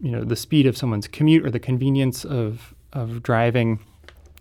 you 0.00 0.12
know, 0.12 0.22
the 0.22 0.36
speed 0.36 0.66
of 0.66 0.76
someone's 0.76 1.08
commute 1.08 1.44
or 1.44 1.50
the 1.50 1.58
convenience 1.58 2.24
of 2.24 2.74
of 2.92 3.22
driving, 3.22 3.80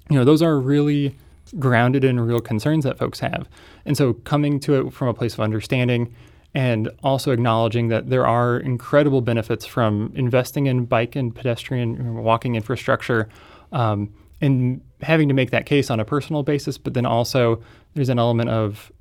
you 0.09 0.15
know, 0.15 0.23
those 0.23 0.41
are 0.41 0.59
really 0.59 1.15
grounded 1.57 2.03
in 2.03 2.19
real 2.19 2.39
concerns 2.39 2.83
that 2.83 2.97
folks 2.97 3.19
have. 3.19 3.49
And 3.85 3.97
so 3.97 4.13
coming 4.13 4.59
to 4.61 4.75
it 4.79 4.93
from 4.93 5.07
a 5.07 5.13
place 5.13 5.33
of 5.33 5.39
understanding 5.39 6.13
and 6.53 6.89
also 7.03 7.31
acknowledging 7.31 7.89
that 7.89 8.09
there 8.09 8.25
are 8.25 8.57
incredible 8.57 9.21
benefits 9.21 9.65
from 9.65 10.11
investing 10.15 10.67
in 10.67 10.85
bike 10.85 11.15
and 11.15 11.35
pedestrian 11.35 12.23
walking 12.23 12.55
infrastructure 12.55 13.29
um, 13.71 14.13
and 14.41 14.81
having 15.01 15.27
to 15.27 15.33
make 15.33 15.51
that 15.51 15.65
case 15.65 15.89
on 15.89 15.99
a 15.99 16.05
personal 16.05 16.43
basis, 16.43 16.77
but 16.77 16.93
then 16.93 17.05
also 17.05 17.61
there's 17.93 18.09
an 18.09 18.19
element 18.19 18.49
of, 18.49 18.91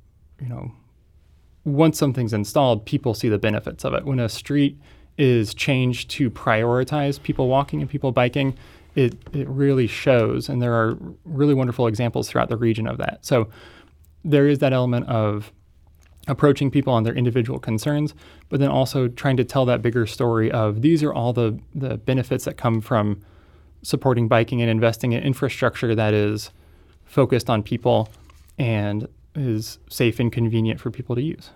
you 0.41 0.47
know, 0.47 0.71
once 1.65 1.97
something's 1.97 2.33
installed, 2.33 2.85
people 2.85 3.13
see 3.13 3.29
the 3.29 3.37
benefits 3.37 3.83
of 3.83 3.93
it. 3.93 4.05
When 4.05 4.19
a 4.19 4.29
street 4.29 4.79
is 5.17 5.53
changed 5.53 6.09
to 6.11 6.31
prioritize 6.31 7.21
people 7.21 7.47
walking 7.47 7.81
and 7.81 7.89
people 7.89 8.11
biking, 8.11 8.57
it, 8.95 9.15
it 9.33 9.47
really 9.47 9.87
shows. 9.87 10.49
And 10.49 10.61
there 10.61 10.73
are 10.73 10.97
really 11.25 11.53
wonderful 11.53 11.87
examples 11.87 12.29
throughout 12.29 12.49
the 12.49 12.57
region 12.57 12.87
of 12.87 12.97
that. 12.97 13.25
So 13.25 13.49
there 14.23 14.47
is 14.47 14.59
that 14.59 14.73
element 14.73 15.07
of 15.07 15.51
approaching 16.27 16.71
people 16.71 16.93
on 16.93 17.03
their 17.03 17.13
individual 17.13 17.59
concerns, 17.59 18.13
but 18.49 18.59
then 18.59 18.69
also 18.69 19.07
trying 19.07 19.37
to 19.37 19.43
tell 19.43 19.65
that 19.65 19.81
bigger 19.81 20.05
story 20.05 20.51
of 20.51 20.81
these 20.81 21.03
are 21.03 21.13
all 21.13 21.33
the, 21.33 21.59
the 21.75 21.97
benefits 21.97 22.45
that 22.45 22.55
come 22.55 22.81
from 22.81 23.21
supporting 23.81 24.27
biking 24.27 24.61
and 24.61 24.69
investing 24.69 25.13
in 25.13 25.23
infrastructure 25.23 25.95
that 25.95 26.13
is 26.13 26.51
focused 27.05 27.49
on 27.49 27.63
people 27.63 28.09
and 28.57 29.07
is 29.35 29.79
safe 29.89 30.19
and 30.19 30.31
convenient 30.31 30.79
for 30.79 30.91
people 30.91 31.15
to 31.15 31.21
use. 31.21 31.51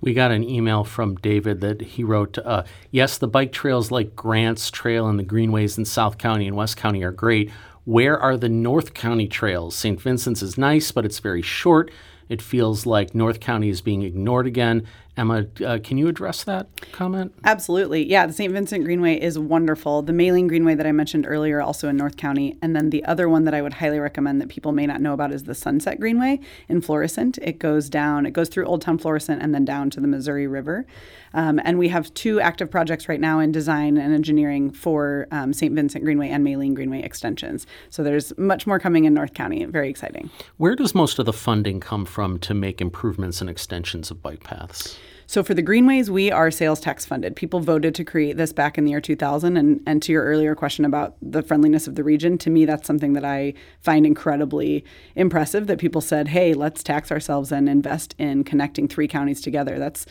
We 0.00 0.14
got 0.14 0.30
an 0.30 0.48
email 0.48 0.84
from 0.84 1.16
David 1.16 1.60
that 1.60 1.82
he 1.82 2.04
wrote 2.04 2.38
uh, 2.38 2.64
Yes, 2.90 3.18
the 3.18 3.28
bike 3.28 3.52
trails 3.52 3.90
like 3.90 4.16
Grants 4.16 4.70
Trail 4.70 5.06
and 5.06 5.18
the 5.18 5.24
greenways 5.24 5.76
in 5.76 5.84
South 5.84 6.16
County 6.16 6.46
and 6.46 6.56
West 6.56 6.76
County 6.76 7.02
are 7.02 7.12
great. 7.12 7.50
Where 7.84 8.18
are 8.18 8.36
the 8.36 8.48
North 8.48 8.94
County 8.94 9.28
trails? 9.28 9.74
St. 9.76 10.00
Vincent's 10.00 10.42
is 10.42 10.56
nice, 10.56 10.90
but 10.92 11.04
it's 11.04 11.18
very 11.18 11.42
short. 11.42 11.90
It 12.28 12.40
feels 12.40 12.86
like 12.86 13.14
North 13.14 13.40
County 13.40 13.68
is 13.68 13.80
being 13.80 14.02
ignored 14.02 14.46
again. 14.46 14.86
Emma, 15.16 15.46
uh, 15.64 15.78
can 15.82 15.98
you 15.98 16.08
address 16.08 16.44
that 16.44 16.68
comment? 16.92 17.34
Absolutely. 17.44 18.08
Yeah, 18.08 18.26
the 18.26 18.32
St. 18.32 18.52
Vincent 18.52 18.84
Greenway 18.84 19.20
is 19.20 19.38
wonderful. 19.38 20.02
The 20.02 20.12
Maline 20.12 20.46
Greenway 20.46 20.74
that 20.76 20.86
I 20.86 20.92
mentioned 20.92 21.26
earlier, 21.28 21.60
also 21.60 21.88
in 21.88 21.96
North 21.96 22.16
County. 22.16 22.56
And 22.62 22.74
then 22.74 22.90
the 22.90 23.04
other 23.04 23.28
one 23.28 23.44
that 23.44 23.52
I 23.52 23.60
would 23.60 23.74
highly 23.74 23.98
recommend 23.98 24.40
that 24.40 24.48
people 24.48 24.72
may 24.72 24.86
not 24.86 25.00
know 25.00 25.12
about 25.12 25.32
is 25.32 25.44
the 25.44 25.54
Sunset 25.54 26.00
Greenway 26.00 26.40
in 26.68 26.80
Florissant. 26.80 27.38
It 27.42 27.58
goes 27.58 27.90
down, 27.90 28.24
it 28.24 28.32
goes 28.32 28.48
through 28.48 28.66
Old 28.66 28.82
Town 28.82 28.98
Florissant 28.98 29.42
and 29.42 29.54
then 29.54 29.64
down 29.64 29.90
to 29.90 30.00
the 30.00 30.06
Missouri 30.06 30.46
River. 30.46 30.86
Um, 31.34 31.60
and 31.64 31.78
we 31.78 31.88
have 31.88 32.12
two 32.14 32.40
active 32.40 32.70
projects 32.70 33.08
right 33.08 33.20
now 33.20 33.40
in 33.40 33.52
design 33.52 33.96
and 33.96 34.14
engineering 34.14 34.70
for 34.70 35.28
um, 35.30 35.52
St. 35.52 35.74
Vincent 35.74 36.04
Greenway 36.04 36.28
and 36.28 36.42
Maline 36.42 36.74
Greenway 36.74 37.02
extensions. 37.02 37.66
So 37.88 38.02
there's 38.02 38.36
much 38.38 38.66
more 38.66 38.78
coming 38.78 39.04
in 39.04 39.14
North 39.14 39.34
County. 39.34 39.64
Very 39.64 39.90
exciting. 39.90 40.30
Where 40.56 40.74
does 40.74 40.94
most 40.94 41.18
of 41.18 41.26
the 41.26 41.32
funding 41.32 41.78
come 41.80 42.04
from 42.04 42.38
to 42.40 42.54
make 42.54 42.80
improvements 42.80 43.40
and 43.40 43.50
extensions 43.50 44.10
of 44.10 44.22
bike 44.22 44.42
paths? 44.42 44.98
So 45.30 45.44
for 45.44 45.54
the 45.54 45.62
greenways, 45.62 46.10
we 46.10 46.32
are 46.32 46.50
sales 46.50 46.80
tax 46.80 47.06
funded. 47.06 47.36
People 47.36 47.60
voted 47.60 47.94
to 47.94 48.04
create 48.04 48.36
this 48.36 48.52
back 48.52 48.76
in 48.76 48.84
the 48.84 48.90
year 48.90 49.00
2000. 49.00 49.56
And, 49.56 49.80
and 49.86 50.02
to 50.02 50.10
your 50.10 50.24
earlier 50.24 50.56
question 50.56 50.84
about 50.84 51.14
the 51.22 51.40
friendliness 51.40 51.86
of 51.86 51.94
the 51.94 52.02
region, 52.02 52.36
to 52.38 52.50
me, 52.50 52.64
that's 52.64 52.84
something 52.84 53.12
that 53.12 53.24
I 53.24 53.54
find 53.80 54.04
incredibly 54.04 54.84
impressive 55.14 55.68
that 55.68 55.78
people 55.78 56.00
said, 56.00 56.26
hey, 56.26 56.52
let's 56.52 56.82
tax 56.82 57.12
ourselves 57.12 57.52
and 57.52 57.68
invest 57.68 58.16
in 58.18 58.42
connecting 58.42 58.88
three 58.88 59.06
counties 59.06 59.40
together. 59.40 59.78
That's 59.78 60.04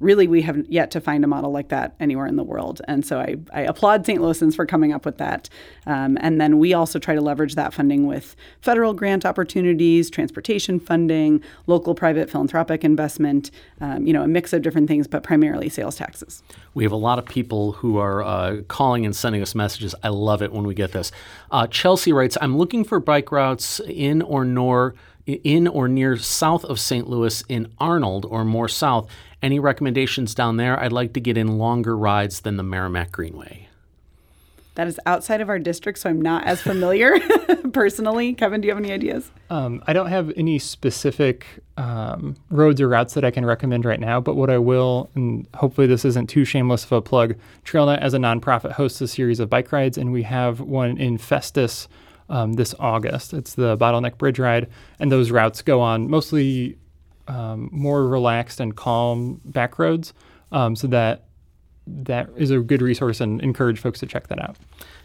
really 0.00 0.26
we 0.26 0.42
have 0.42 0.64
yet 0.68 0.90
to 0.90 1.00
find 1.00 1.24
a 1.24 1.26
model 1.26 1.50
like 1.50 1.68
that 1.68 1.94
anywhere 2.00 2.26
in 2.26 2.36
the 2.36 2.44
world. 2.44 2.82
And 2.86 3.04
so 3.04 3.18
I, 3.18 3.36
I 3.52 3.62
applaud 3.62 4.04
St. 4.04 4.20
Louisans 4.20 4.54
for 4.54 4.66
coming 4.66 4.92
up 4.92 5.04
with 5.06 5.18
that. 5.18 5.48
Um, 5.86 6.18
and 6.20 6.40
then 6.40 6.58
we 6.58 6.74
also 6.74 6.98
try 6.98 7.14
to 7.14 7.20
leverage 7.20 7.54
that 7.54 7.72
funding 7.72 8.06
with 8.06 8.36
federal 8.60 8.92
grant 8.92 9.24
opportunities, 9.24 10.10
transportation 10.10 10.78
funding, 10.78 11.42
local 11.66 11.94
private 11.94 12.28
philanthropic 12.28 12.84
investment, 12.84 13.50
um, 13.80 14.06
you 14.06 14.12
know, 14.12 14.22
a 14.22 14.28
mix 14.28 14.52
of 14.52 14.62
different 14.62 14.88
things, 14.88 15.06
but 15.06 15.22
primarily 15.22 15.68
sales 15.68 15.96
taxes. 15.96 16.42
We 16.74 16.84
have 16.84 16.92
a 16.92 16.96
lot 16.96 17.18
of 17.18 17.24
people 17.24 17.72
who 17.72 17.96
are 17.96 18.22
uh, 18.22 18.62
calling 18.68 19.06
and 19.06 19.16
sending 19.16 19.40
us 19.40 19.54
messages. 19.54 19.94
I 20.02 20.08
love 20.08 20.42
it 20.42 20.52
when 20.52 20.66
we 20.66 20.74
get 20.74 20.92
this. 20.92 21.10
Uh, 21.50 21.66
Chelsea 21.66 22.12
writes, 22.12 22.36
I'm 22.40 22.58
looking 22.58 22.84
for 22.84 23.00
bike 23.00 23.32
routes 23.32 23.80
in 23.80 24.20
or 24.20 24.44
nor 24.44 24.94
in 25.26 25.66
or 25.66 25.88
near 25.88 26.16
south 26.16 26.64
of 26.64 26.78
St. 26.78 27.08
Louis 27.08 27.42
in 27.48 27.72
Arnold 27.78 28.24
or 28.24 28.44
more 28.44 28.68
south. 28.68 29.08
Any 29.42 29.58
recommendations 29.58 30.34
down 30.34 30.56
there? 30.56 30.78
I'd 30.80 30.92
like 30.92 31.12
to 31.14 31.20
get 31.20 31.36
in 31.36 31.58
longer 31.58 31.96
rides 31.96 32.40
than 32.40 32.56
the 32.56 32.62
Meramec 32.62 33.10
Greenway. 33.10 33.68
That 34.76 34.88
is 34.88 35.00
outside 35.06 35.40
of 35.40 35.48
our 35.48 35.58
district, 35.58 35.98
so 35.98 36.10
I'm 36.10 36.20
not 36.20 36.44
as 36.44 36.60
familiar 36.60 37.18
personally. 37.72 38.34
Kevin, 38.34 38.60
do 38.60 38.68
you 38.68 38.74
have 38.74 38.82
any 38.82 38.92
ideas? 38.92 39.30
Um, 39.48 39.82
I 39.86 39.94
don't 39.94 40.08
have 40.08 40.30
any 40.36 40.58
specific 40.58 41.46
um, 41.78 42.36
roads 42.50 42.78
or 42.82 42.88
routes 42.88 43.14
that 43.14 43.24
I 43.24 43.30
can 43.30 43.46
recommend 43.46 43.86
right 43.86 43.98
now, 43.98 44.20
but 44.20 44.36
what 44.36 44.50
I 44.50 44.58
will, 44.58 45.08
and 45.14 45.46
hopefully 45.54 45.86
this 45.86 46.04
isn't 46.04 46.28
too 46.28 46.44
shameless 46.44 46.84
of 46.84 46.92
a 46.92 47.00
plug, 47.00 47.36
TrailNet 47.64 48.00
as 48.00 48.12
a 48.12 48.18
nonprofit 48.18 48.72
hosts 48.72 49.00
a 49.00 49.08
series 49.08 49.40
of 49.40 49.48
bike 49.48 49.72
rides, 49.72 49.96
and 49.96 50.12
we 50.12 50.24
have 50.24 50.60
one 50.60 50.98
in 50.98 51.16
Festus 51.16 51.88
um, 52.28 52.54
this 52.54 52.74
August. 52.78 53.32
It's 53.34 53.54
the 53.54 53.76
Bottleneck 53.76 54.18
Bridge 54.18 54.38
Ride, 54.38 54.68
and 54.98 55.10
those 55.10 55.30
routes 55.30 55.62
go 55.62 55.80
on 55.80 56.08
mostly 56.08 56.78
um, 57.28 57.68
more 57.72 58.06
relaxed 58.06 58.60
and 58.60 58.76
calm 58.76 59.40
back 59.44 59.78
roads, 59.78 60.12
um, 60.52 60.76
so 60.76 60.86
that 60.88 61.24
that 61.86 62.28
is 62.36 62.50
a 62.50 62.58
good 62.58 62.82
resource 62.82 63.20
and 63.20 63.40
encourage 63.42 63.78
folks 63.78 64.00
to 64.00 64.06
check 64.06 64.26
that 64.26 64.40
out. 64.40 64.56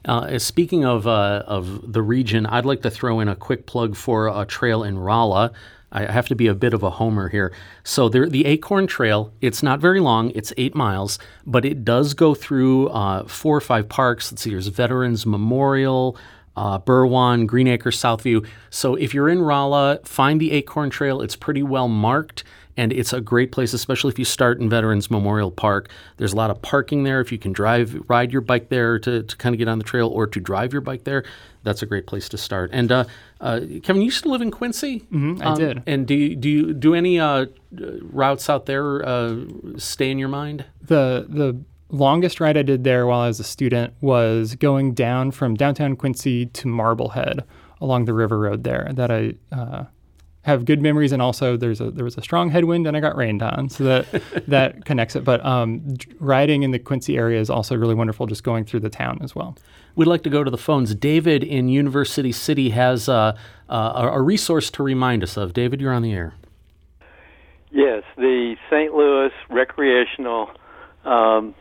Uh, 0.06 0.40
speaking 0.40 0.84
of 0.84 1.06
uh, 1.06 1.44
of 1.46 1.94
the 1.94 2.02
region, 2.02 2.46
I'd 2.46 2.66
like 2.66 2.82
to 2.82 2.90
throw 2.90 3.20
in 3.20 3.28
a 3.28 3.36
quick 3.36 3.66
plug 3.66 3.96
for 3.96 4.28
a 4.28 4.46
trail 4.46 4.84
in 4.84 4.98
Rolla. 4.98 5.52
I 5.94 6.10
have 6.10 6.28
to 6.30 6.36
be 6.36 6.48
a 6.48 6.56
bit 6.56 6.74
of 6.74 6.84
a 6.84 6.90
homer 6.90 7.28
here. 7.28 7.52
So 7.84 8.08
there, 8.08 8.28
the 8.30 8.46
Acorn 8.46 8.88
Trail, 8.88 9.34
it's 9.42 9.62
not 9.62 9.82
very 9.82 10.00
long. 10.00 10.32
It's 10.32 10.54
eight 10.56 10.74
miles, 10.74 11.20
but 11.46 11.66
it 11.66 11.84
does 11.84 12.14
go 12.14 12.34
through 12.34 12.88
uh, 12.90 13.28
four 13.28 13.58
or 13.58 13.62
five 13.62 13.90
parks. 13.90 14.32
Let's 14.32 14.42
see, 14.42 14.52
there's 14.52 14.68
Veterans 14.68 15.26
Memorial, 15.26 16.18
uh, 16.56 16.78
Ber 16.80 17.06
Juan, 17.06 17.46
Green 17.46 17.68
Acres, 17.68 17.98
Southview. 17.98 18.46
So 18.70 18.96
if 18.96 19.14
you're 19.14 19.30
in 19.30 19.42
Rolla, 19.42 20.00
find 20.04 20.40
the 20.40 20.52
Acorn 20.52 20.90
Trail. 20.90 21.22
It's 21.22 21.36
pretty 21.36 21.64
well 21.64 21.88
marked 21.88 22.44
and 22.78 22.94
it's 22.94 23.14
a 23.14 23.22
great 23.22 23.52
place, 23.52 23.74
especially 23.74 24.12
if 24.12 24.20
you 24.20 24.26
start 24.26 24.60
in 24.60 24.70
Veterans 24.70 25.12
Memorial 25.12 25.52
Park. 25.52 25.90
There's 26.18 26.34
a 26.34 26.36
lot 26.36 26.50
of 26.50 26.62
parking 26.62 27.04
there. 27.04 27.20
If 27.22 27.32
you 27.32 27.38
can 27.38 27.52
drive, 27.52 28.02
ride 28.08 28.32
your 28.32 28.42
bike 28.42 28.70
there 28.70 28.98
to, 29.00 29.24
to 29.24 29.38
kind 29.38 29.54
of 29.54 29.60
get 29.60 29.68
on 29.68 29.78
the 29.78 29.84
trail 29.84 30.08
or 30.08 30.28
to 30.28 30.40
drive 30.40 30.72
your 30.74 30.82
bike 30.82 31.04
there, 31.04 31.24
that's 31.64 31.82
a 31.82 31.86
great 31.86 32.08
place 32.08 32.28
to 32.30 32.38
start. 32.38 32.72
And 32.74 32.92
uh, 32.92 33.06
uh, 33.40 33.60
Kevin, 33.84 34.02
you 34.02 34.06
used 34.06 34.24
to 34.24 34.30
live 34.30 34.42
in 34.42 34.52
Quincy. 34.52 35.02
Mm-hmm, 35.02 35.42
I 35.42 35.46
um, 35.46 35.58
did. 35.58 35.84
And 35.86 36.08
do 36.08 36.16
you, 36.16 36.36
do 36.36 36.50
you 36.50 36.74
do 36.74 36.96
any 36.96 37.20
uh, 37.20 37.48
routes 37.72 38.50
out 38.50 38.66
there 38.66 39.06
uh, 39.06 39.36
stay 39.78 40.10
in 40.10 40.18
your 40.18 40.30
mind? 40.30 40.66
The 40.82 41.26
the 41.30 41.62
longest 41.92 42.40
ride 42.40 42.58
I 42.58 42.64
did 42.64 42.84
there 42.84 43.06
while 43.06 43.20
I 43.22 43.28
was 43.28 43.40
a 43.40 43.44
student 43.44 43.94
was 44.02 44.56
going 44.56 44.94
down 44.94 45.32
from 45.32 45.56
downtown 45.56 45.96
Quincy 45.96 46.48
to 46.48 46.68
Marblehead 46.68 47.44
along 47.80 48.06
the 48.06 48.14
river 48.14 48.40
road 48.40 48.64
there. 48.64 48.90
That 48.94 49.12
I 49.12 49.34
uh, 49.52 49.86
have 50.44 50.66
good 50.66 50.82
memories, 50.82 51.12
and 51.12 51.22
also 51.22 51.58
there's 51.58 51.82
a 51.82 51.92
there 51.92 52.06
was 52.06 52.18
a 52.18 52.22
strong 52.22 52.50
headwind 52.50 52.88
and 52.88 52.98
I 52.98 53.00
got 53.00 53.16
rained 53.16 53.44
on, 53.44 53.70
so 53.70 53.84
that 53.84 54.24
that 54.48 54.86
connects 54.86 55.16
it. 55.16 55.24
But 55.24 55.46
um, 55.46 55.96
riding 56.20 56.64
in 56.64 56.72
the 56.72 56.80
Quincy 56.80 57.18
area 57.18 57.40
is 57.40 57.50
also 57.50 57.76
really 57.76 57.96
wonderful, 57.96 58.26
just 58.26 58.44
going 58.44 58.66
through 58.66 58.82
the 58.82 58.90
town 58.90 59.20
as 59.22 59.36
well. 59.36 59.58
We'd 59.96 60.08
like 60.08 60.24
to 60.24 60.30
go 60.30 60.44
to 60.44 60.50
the 60.50 60.58
phones. 60.58 60.96
David 60.96 61.44
in 61.44 61.68
University 61.68 62.32
City 62.32 62.70
has 62.70 63.10
uh, 63.10 63.38
uh, 63.70 64.10
a 64.14 64.22
resource 64.22 64.72
to 64.72 64.84
remind 64.84 65.22
us 65.22 65.36
of. 65.36 65.54
David, 65.54 65.82
you're 65.82 65.94
on 65.94 66.02
the 66.02 66.14
air. 66.14 66.34
Yes, 67.72 68.04
the 68.18 68.56
St. 68.70 68.94
Louis 68.94 69.32
Recreational 69.50 70.50
um, 71.06 71.56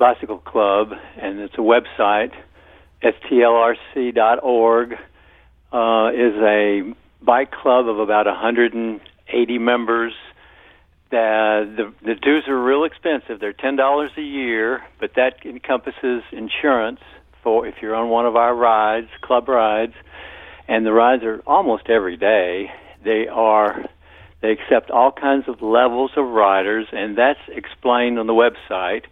Bicycle 0.00 0.38
Club, 0.38 0.92
and 1.20 1.38
it's 1.40 1.52
a 1.54 1.58
website, 1.58 2.32
stlrc.org, 3.04 4.92
uh, 5.72 6.10
is 6.14 6.34
a 6.42 6.94
bike 7.22 7.52
club 7.52 7.86
of 7.86 7.98
about 7.98 8.24
180 8.24 9.58
members. 9.58 10.14
The, 11.10 11.70
the, 11.76 11.92
the 12.02 12.14
dues 12.14 12.44
are 12.48 12.58
real 12.58 12.84
expensive. 12.84 13.40
They're 13.40 13.52
$10 13.52 14.16
a 14.16 14.22
year, 14.22 14.82
but 14.98 15.16
that 15.16 15.44
encompasses 15.44 16.22
insurance 16.32 17.00
for 17.42 17.66
if 17.66 17.74
you're 17.82 17.94
on 17.94 18.08
one 18.08 18.24
of 18.24 18.36
our 18.36 18.54
rides, 18.54 19.08
club 19.20 19.50
rides, 19.50 19.94
and 20.66 20.86
the 20.86 20.92
rides 20.92 21.24
are 21.24 21.42
almost 21.46 21.90
every 21.90 22.16
day. 22.16 22.70
They 23.04 23.28
are 23.28 23.84
they 24.40 24.52
accept 24.52 24.90
all 24.90 25.12
kinds 25.12 25.46
of 25.46 25.60
levels 25.60 26.12
of 26.16 26.26
riders, 26.26 26.86
and 26.90 27.18
that's 27.18 27.40
explained 27.48 28.18
on 28.18 28.26
the 28.26 28.32
website. 28.32 29.02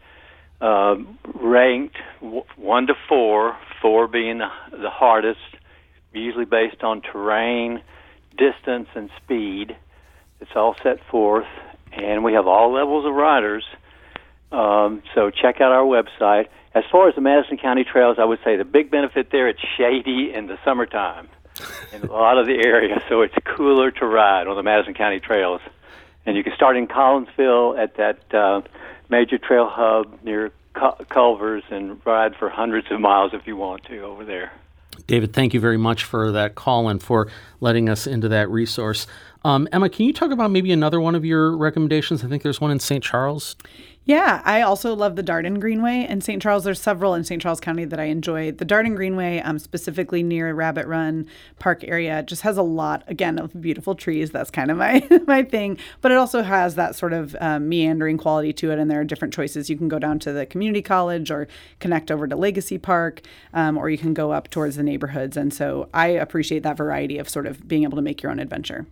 Uh, 0.60 0.96
ranked 1.34 1.96
w- 2.20 2.42
one 2.56 2.88
to 2.88 2.94
four, 3.08 3.56
four 3.80 4.08
being 4.08 4.38
the, 4.38 4.48
the 4.72 4.90
hardest, 4.90 5.38
usually 6.12 6.44
based 6.44 6.82
on 6.82 7.00
terrain, 7.00 7.80
distance, 8.36 8.88
and 8.94 9.08
speed. 9.22 9.76
It's 10.40 10.50
all 10.56 10.74
set 10.82 10.98
forth, 11.10 11.46
and 11.92 12.24
we 12.24 12.32
have 12.32 12.46
all 12.46 12.72
levels 12.72 13.06
of 13.06 13.14
riders. 13.14 13.64
Um, 14.50 15.02
so 15.14 15.30
check 15.30 15.60
out 15.60 15.72
our 15.72 15.84
website. 15.84 16.48
As 16.74 16.84
far 16.90 17.08
as 17.08 17.14
the 17.14 17.20
Madison 17.20 17.56
County 17.56 17.84
trails, 17.84 18.16
I 18.18 18.24
would 18.24 18.38
say 18.44 18.56
the 18.56 18.64
big 18.64 18.90
benefit 18.90 19.30
there 19.30 19.48
it's 19.48 19.60
shady 19.76 20.32
in 20.34 20.46
the 20.46 20.58
summertime 20.64 21.28
in 21.92 22.02
a 22.02 22.12
lot 22.12 22.38
of 22.38 22.46
the 22.46 22.54
area, 22.64 23.02
so 23.08 23.22
it's 23.22 23.34
cooler 23.44 23.90
to 23.90 24.06
ride 24.06 24.46
on 24.46 24.56
the 24.56 24.62
Madison 24.62 24.94
County 24.94 25.20
trails. 25.20 25.60
And 26.26 26.36
you 26.36 26.44
can 26.44 26.54
start 26.54 26.76
in 26.76 26.86
Collinsville 26.86 27.78
at 27.78 27.96
that 27.96 28.34
uh, 28.34 28.60
major 29.08 29.38
trail 29.38 29.68
hub 29.68 30.22
near 30.22 30.52
Culver's 31.08 31.64
and 31.70 32.00
ride 32.04 32.36
for 32.36 32.48
hundreds 32.48 32.90
of 32.90 33.00
miles 33.00 33.32
if 33.34 33.46
you 33.46 33.56
want 33.56 33.84
to 33.84 34.00
over 34.00 34.24
there. 34.24 34.52
David, 35.06 35.32
thank 35.32 35.54
you 35.54 35.60
very 35.60 35.76
much 35.76 36.04
for 36.04 36.32
that 36.32 36.54
call 36.54 36.88
and 36.88 37.02
for 37.02 37.28
letting 37.60 37.88
us 37.88 38.06
into 38.06 38.28
that 38.28 38.50
resource. 38.50 39.06
Um, 39.44 39.68
Emma, 39.72 39.88
can 39.88 40.06
you 40.06 40.12
talk 40.12 40.30
about 40.30 40.50
maybe 40.50 40.72
another 40.72 41.00
one 41.00 41.14
of 41.14 41.24
your 41.24 41.56
recommendations? 41.56 42.24
I 42.24 42.28
think 42.28 42.42
there's 42.42 42.60
one 42.60 42.70
in 42.70 42.80
St. 42.80 43.02
Charles. 43.02 43.56
Yeah, 44.08 44.40
I 44.46 44.62
also 44.62 44.96
love 44.96 45.16
the 45.16 45.22
Dardenne 45.22 45.60
Greenway 45.60 46.06
in 46.08 46.22
St. 46.22 46.40
Charles. 46.40 46.64
There's 46.64 46.80
several 46.80 47.12
in 47.12 47.24
St. 47.24 47.42
Charles 47.42 47.60
County 47.60 47.84
that 47.84 48.00
I 48.00 48.04
enjoy. 48.04 48.50
The 48.52 48.64
Dardenne 48.64 48.96
Greenway, 48.96 49.40
um, 49.40 49.58
specifically 49.58 50.22
near 50.22 50.54
Rabbit 50.54 50.86
Run 50.86 51.26
Park 51.58 51.84
area, 51.84 52.22
just 52.22 52.40
has 52.40 52.56
a 52.56 52.62
lot 52.62 53.04
again 53.06 53.38
of 53.38 53.60
beautiful 53.60 53.94
trees. 53.94 54.30
That's 54.30 54.50
kind 54.50 54.70
of 54.70 54.78
my 54.78 55.06
my 55.26 55.42
thing. 55.42 55.76
But 56.00 56.10
it 56.10 56.16
also 56.16 56.40
has 56.40 56.74
that 56.76 56.96
sort 56.96 57.12
of 57.12 57.36
um, 57.38 57.68
meandering 57.68 58.16
quality 58.16 58.54
to 58.54 58.70
it, 58.70 58.78
and 58.78 58.90
there 58.90 58.98
are 58.98 59.04
different 59.04 59.34
choices. 59.34 59.68
You 59.68 59.76
can 59.76 59.88
go 59.88 59.98
down 59.98 60.18
to 60.20 60.32
the 60.32 60.46
community 60.46 60.80
college 60.80 61.30
or 61.30 61.46
connect 61.78 62.10
over 62.10 62.26
to 62.26 62.34
Legacy 62.34 62.78
Park, 62.78 63.20
um, 63.52 63.76
or 63.76 63.90
you 63.90 63.98
can 63.98 64.14
go 64.14 64.32
up 64.32 64.48
towards 64.48 64.76
the 64.76 64.82
neighborhoods. 64.82 65.36
And 65.36 65.52
so 65.52 65.90
I 65.92 66.06
appreciate 66.06 66.62
that 66.62 66.78
variety 66.78 67.18
of 67.18 67.28
sort 67.28 67.46
of 67.46 67.68
being 67.68 67.82
able 67.82 67.96
to 67.96 68.02
make 68.02 68.22
your 68.22 68.32
own 68.32 68.38
adventure. 68.38 68.86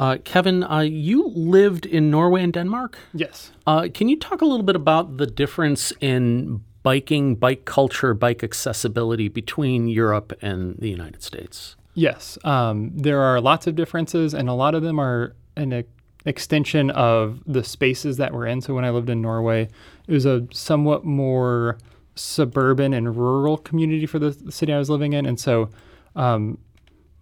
Uh, 0.00 0.18
Kevin, 0.24 0.62
uh, 0.62 0.80
you 0.80 1.28
lived 1.34 1.84
in 1.84 2.10
Norway 2.10 2.42
and 2.42 2.52
Denmark? 2.52 2.98
Yes. 3.12 3.50
Uh, 3.66 3.88
can 3.92 4.08
you 4.08 4.16
talk 4.16 4.40
a 4.42 4.44
little 4.44 4.64
bit 4.64 4.76
about 4.76 5.16
the 5.16 5.26
difference 5.26 5.92
in 6.00 6.62
biking, 6.82 7.34
bike 7.34 7.64
culture, 7.64 8.14
bike 8.14 8.44
accessibility 8.44 9.28
between 9.28 9.88
Europe 9.88 10.32
and 10.40 10.76
the 10.78 10.88
United 10.88 11.22
States? 11.22 11.76
Yes. 11.94 12.38
Um, 12.44 12.92
there 12.94 13.20
are 13.20 13.40
lots 13.40 13.66
of 13.66 13.74
differences, 13.74 14.34
and 14.34 14.48
a 14.48 14.52
lot 14.52 14.76
of 14.76 14.82
them 14.82 15.00
are 15.00 15.34
an 15.56 15.84
extension 16.24 16.90
of 16.90 17.42
the 17.44 17.64
spaces 17.64 18.18
that 18.18 18.32
we're 18.32 18.46
in. 18.46 18.60
So 18.60 18.74
when 18.74 18.84
I 18.84 18.90
lived 18.90 19.10
in 19.10 19.20
Norway, 19.20 19.68
it 20.06 20.12
was 20.12 20.24
a 20.24 20.46
somewhat 20.52 21.04
more 21.04 21.76
suburban 22.14 22.92
and 22.92 23.16
rural 23.16 23.56
community 23.56 24.06
for 24.06 24.20
the 24.20 24.32
city 24.52 24.72
I 24.72 24.78
was 24.78 24.90
living 24.90 25.12
in. 25.12 25.26
And 25.26 25.40
so 25.40 25.70
um, 26.14 26.58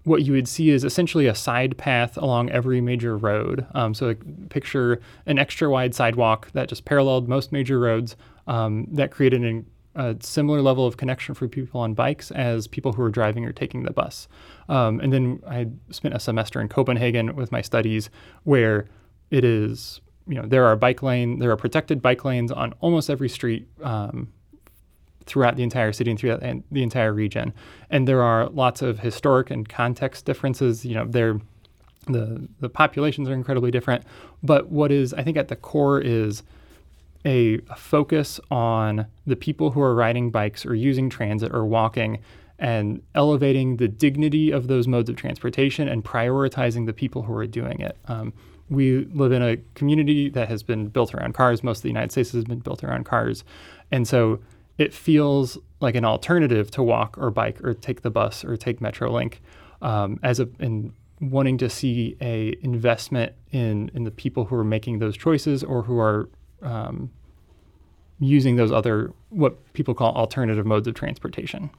what 0.07 0.25
you 0.25 0.33
would 0.33 0.47
see 0.47 0.71
is 0.71 0.85
essentially 0.85 1.27
a 1.27 1.35
side 1.35 1.77
path 1.77 2.17
along 2.17 2.49
every 2.51 2.81
major 2.81 3.17
road. 3.17 3.67
Um, 3.75 3.93
so 3.93 4.15
picture 4.51 5.01
an 5.27 5.37
extra 5.37 5.69
wide 5.69 5.97
sidewalk 5.97 6.49
that 6.53 6.69
just 6.69 6.85
paralleled 6.85 7.29
most 7.29 7.51
major 7.51 7.81
roads 7.81 8.15
um, 8.47 8.87
that 8.93 9.11
created 9.11 9.43
an, 9.43 9.67
a 9.97 10.15
similar 10.21 10.63
level 10.63 10.87
of 10.87 10.97
connection 10.97 11.35
for 11.35 11.49
people 11.49 11.81
on 11.81 11.93
bikes 11.93 12.31
as 12.31 12.69
people 12.69 12.93
who 12.93 13.03
are 13.03 13.11
driving 13.11 13.45
or 13.45 13.51
taking 13.51 13.83
the 13.83 13.93
bus. 13.93 14.29
Um, 14.69 15.01
and 15.01 15.13
then 15.13 15.43
I 15.45 15.67
spent 15.91 16.15
a 16.15 16.21
semester 16.21 16.61
in 16.61 16.69
Copenhagen 16.69 17.35
with 17.35 17.51
my 17.51 17.61
studies 17.61 18.09
where 18.45 18.87
it 19.33 19.45
is, 19.45 20.01
you 20.29 20.37
know, 20.37 20.47
there 20.47 20.67
are 20.67 20.77
bike 20.77 21.03
lane, 21.03 21.41
there 21.41 21.51
are 21.51 21.57
protected 21.57 22.01
bike 22.01 22.25
lanes 22.25 22.53
on 22.53 22.75
almost 22.79 23.11
every 23.11 23.29
street 23.29 23.67
um, 23.83 24.29
throughout 25.27 25.57
the 25.57 25.63
entire 25.63 25.93
city 25.93 26.11
and 26.11 26.19
throughout 26.19 26.41
the 26.41 26.83
entire 26.83 27.13
region. 27.13 27.53
And 27.91 28.07
there 28.07 28.23
are 28.23 28.49
lots 28.49 28.83
of 28.83 29.01
historic 29.01 29.51
and 29.51 29.69
context 29.69 30.25
differences. 30.25 30.85
You 30.85 30.95
know, 30.95 31.05
they're 31.05 31.41
the 32.07 32.49
the 32.61 32.69
populations 32.69 33.29
are 33.29 33.35
incredibly 33.35 33.71
different. 33.71 34.05
But 34.43 34.69
what 34.69 34.93
is 34.93 35.13
I 35.13 35.23
think 35.23 35.37
at 35.37 35.49
the 35.49 35.57
core 35.57 36.01
is 36.01 36.43
a, 37.25 37.61
a 37.69 37.77
focus 37.77 38.41
on 38.51 39.07
the 39.27 39.37
people 39.37 39.73
who 39.73 39.83
are 39.83 39.95
riding 39.95 40.31
bikes 40.31 40.65
or 40.65 40.75
using 40.75 41.11
transit 41.11 41.53
or 41.53 41.65
walking 41.65 42.21
and 42.59 43.03
elevating 43.15 43.77
the 43.77 43.89
dignity 43.89 44.51
of 44.51 44.69
those 44.69 44.87
modes 44.87 45.11
of 45.11 45.17
transportation 45.17 45.89
and 45.89 46.05
prioritizing 46.05 46.87
the 46.87 46.93
people 46.93 47.23
who 47.23 47.35
are 47.35 47.47
doing 47.47 47.81
it. 47.81 47.99
Um, 48.07 48.33
we 48.71 49.05
live 49.07 49.33
in 49.33 49.43
a 49.43 49.57
community 49.75 50.29
that 50.31 50.49
has 50.49 50.63
been 50.63 50.89
built 50.89 51.15
around 51.15 51.35
cars. 51.35 51.63
Most 51.63 51.79
of 51.79 51.83
the 51.83 51.89
United 51.89 52.13
States 52.13 52.33
has 52.33 52.45
been 52.45 52.61
built 52.61 52.83
around 52.83 53.05
cars. 53.05 53.45
And 53.91 54.09
so 54.09 54.41
it 54.79 54.93
feels 54.93 55.59
like 55.81 55.95
an 55.95 56.05
alternative 56.05 56.71
to 56.73 56.83
walk 56.83 57.17
or 57.19 57.31
bike 57.31 57.63
or 57.63 57.75
take 57.75 58.03
the 58.03 58.11
bus 58.11 58.45
or 58.45 58.57
take 58.57 58.81
Metrolink 58.81 59.35
um, 59.83 60.19
as 60.23 60.41
a 60.41 60.49
in 60.59 60.93
wanting 61.21 61.57
to 61.59 61.71
see 61.71 62.17
a 62.21 62.57
investment 62.63 63.33
in 63.51 63.91
in 63.95 64.05
the 64.05 64.11
people 64.11 64.47
who 64.47 64.57
are 64.57 64.65
making 64.65 64.99
those 64.99 65.17
choices 65.17 65.65
or 65.65 65.83
who 65.83 65.99
are 65.99 66.29
um, 66.63 67.11
using 68.19 68.57
those 68.57 68.73
other 68.73 69.13
what 69.31 69.73
people 69.73 69.95
call 69.95 70.15
alternative 70.15 70.67
modes 70.67 70.87
of 70.87 70.95
transportation. 70.95 71.71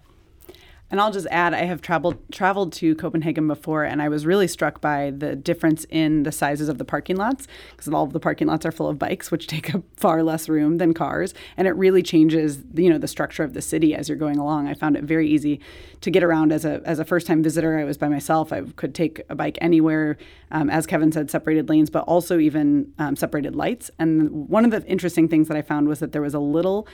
And 0.90 1.02
I'll 1.02 1.12
just 1.12 1.28
add, 1.32 1.54
I 1.54 1.64
have 1.64 1.82
traveled 1.82 2.18
traveled 2.32 2.72
to 2.74 2.96
Copenhagen 2.96 3.48
before, 3.48 3.84
and 3.84 4.02
I 4.02 4.08
was 4.08 4.26
really 4.26 4.48
struck 4.48 4.80
by 4.80 5.12
the 5.12 5.36
difference 5.36 5.86
in 5.90 6.24
the 6.24 6.32
sizes 6.32 6.70
of 6.70 6.78
the 6.78 6.86
parking 6.86 7.18
lots 7.18 7.46
because 7.72 7.90
all 7.90 8.06
of 8.06 8.14
the 8.14 8.22
parking 8.22 8.48
lots 8.48 8.66
are 8.66 8.72
full 8.72 8.88
of 8.88 8.98
bikes, 8.98 9.30
which 9.30 9.48
take 9.58 9.76
up 9.76 9.84
far 9.98 10.24
less 10.24 10.48
room 10.48 10.78
than 10.78 10.94
cars, 10.94 11.34
and 11.58 11.68
it 11.68 11.76
really 11.76 12.02
changes, 12.02 12.60
you 12.74 12.90
know, 12.90 12.98
the 12.98 13.08
structure 13.08 13.44
of 13.44 13.54
the 13.54 13.62
city 13.62 13.94
as 13.94 14.08
you're 14.08 14.18
going 14.18 14.38
along. 14.38 14.68
I 14.68 14.74
found 14.74 14.96
it 14.96 15.04
very 15.04 15.28
easy 15.30 15.60
to 16.02 16.10
get 16.10 16.24
around 16.24 16.54
as 16.54 16.64
a 16.64 16.82
as 16.86 17.00
a 17.00 17.06
first 17.06 17.28
time 17.28 17.44
visitor. 17.44 17.78
I 17.78 17.84
was 17.84 17.98
by 17.98 18.08
myself. 18.08 18.54
I 18.54 18.62
could 18.62 18.96
take 18.96 19.22
a 19.30 19.36
bike 19.36 19.58
anywhere, 19.60 20.18
um, 20.52 20.70
as 20.70 20.86
Kevin 20.86 21.12
said, 21.12 21.30
separated 21.30 21.68
lanes, 21.68 21.90
but 21.90 22.04
also 22.04 22.40
even 22.40 22.94
um, 22.98 23.18
separated 23.18 23.56
lights. 23.56 23.92
And 24.00 24.48
one 24.48 24.64
of 24.64 24.72
the 24.72 24.86
interesting 24.86 25.28
things 25.28 25.50
that 25.50 25.58
I 25.58 25.62
found 25.62 25.90
was 25.90 26.00
that 26.00 26.14
there 26.14 26.22
was 26.22 26.34
a 26.34 26.40
little 26.40 26.88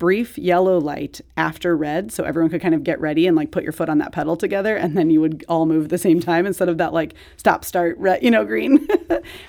brief 0.00 0.38
yellow 0.38 0.78
light 0.78 1.20
after 1.36 1.76
red 1.76 2.10
so 2.10 2.24
everyone 2.24 2.50
could 2.50 2.62
kind 2.62 2.74
of 2.74 2.82
get 2.82 2.98
ready 3.00 3.26
and 3.26 3.36
like 3.36 3.50
put 3.50 3.62
your 3.62 3.70
foot 3.70 3.90
on 3.90 3.98
that 3.98 4.12
pedal 4.12 4.34
together 4.34 4.74
and 4.74 4.96
then 4.96 5.10
you 5.10 5.20
would 5.20 5.44
all 5.46 5.66
move 5.66 5.84
at 5.84 5.90
the 5.90 5.98
same 5.98 6.20
time 6.20 6.46
instead 6.46 6.70
of 6.70 6.78
that 6.78 6.94
like 6.94 7.14
stop 7.36 7.64
start 7.66 7.96
red, 7.98 8.20
you 8.22 8.30
know 8.30 8.44
green. 8.44 8.88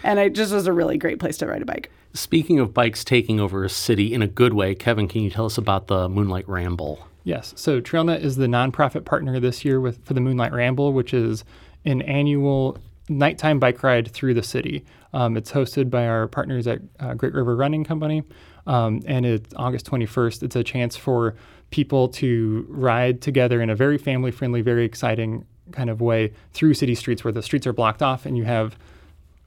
And 0.04 0.20
it 0.20 0.34
just 0.34 0.52
was 0.52 0.68
a 0.68 0.74
really 0.74 0.98
great 0.98 1.20
place 1.20 1.38
to 1.38 1.48
ride 1.48 1.62
a 1.62 1.66
bike. 1.66 1.90
Speaking 2.14 2.60
of 2.60 2.74
bikes 2.74 3.06
taking 3.06 3.40
over 3.40 3.64
a 3.64 3.70
city 3.70 4.14
in 4.14 4.22
a 4.22 4.28
good 4.28 4.54
way 4.54 4.76
kevin 4.76 5.08
can 5.08 5.22
you 5.22 5.30
tell 5.30 5.46
us 5.46 5.58
about 5.58 5.88
the 5.88 6.10
moonlight 6.10 6.48
ramble? 6.50 7.08
Yes. 7.24 7.54
So 7.56 7.80
trailnet 7.80 8.22
is 8.22 8.36
the 8.36 8.48
nonprofit 8.48 9.06
partner 9.06 9.40
this 9.40 9.64
year 9.64 9.80
with 9.80 10.04
for 10.06 10.14
the 10.14 10.22
moonlight 10.22 10.52
ramble 10.52 10.92
which 10.92 11.14
is 11.14 11.46
an 11.86 12.02
annual 12.02 12.78
nighttime 13.08 13.60
bike 13.60 13.82
ride 13.84 14.12
through 14.12 14.34
the 14.34 14.44
city. 14.44 14.84
Um, 15.14 15.38
it's 15.38 15.52
hosted 15.52 15.90
by 15.90 16.08
our 16.08 16.28
partners 16.28 16.68
at 16.68 16.82
uh, 17.00 17.14
great 17.14 17.34
river 17.34 17.56
running 17.56 17.86
company 17.86 18.24
um, 18.68 19.02
and 19.06 19.26
it's 19.26 19.54
August 19.56 19.86
21st. 19.86 20.44
It's 20.44 20.56
a 20.56 20.64
chance 20.64 20.96
for 20.96 21.36
people 21.72 22.10
to 22.10 22.66
ride 22.70 23.22
together 23.22 23.62
in 23.62 23.70
a 23.70 23.76
very 23.76 23.98
family 23.98 24.32
friendly, 24.32 24.62
very 24.62 24.86
exciting 24.86 25.46
kind 25.72 25.90
of 25.90 26.02
way 26.02 26.34
through 26.54 26.74
city 26.74 26.96
streets 26.96 27.24
where 27.24 27.32
the 27.32 27.42
streets 27.42 27.66
are 27.66 27.74
blocked 27.74 28.02
off 28.02 28.26
and 28.26 28.38
you 28.38 28.44
have 28.44 28.76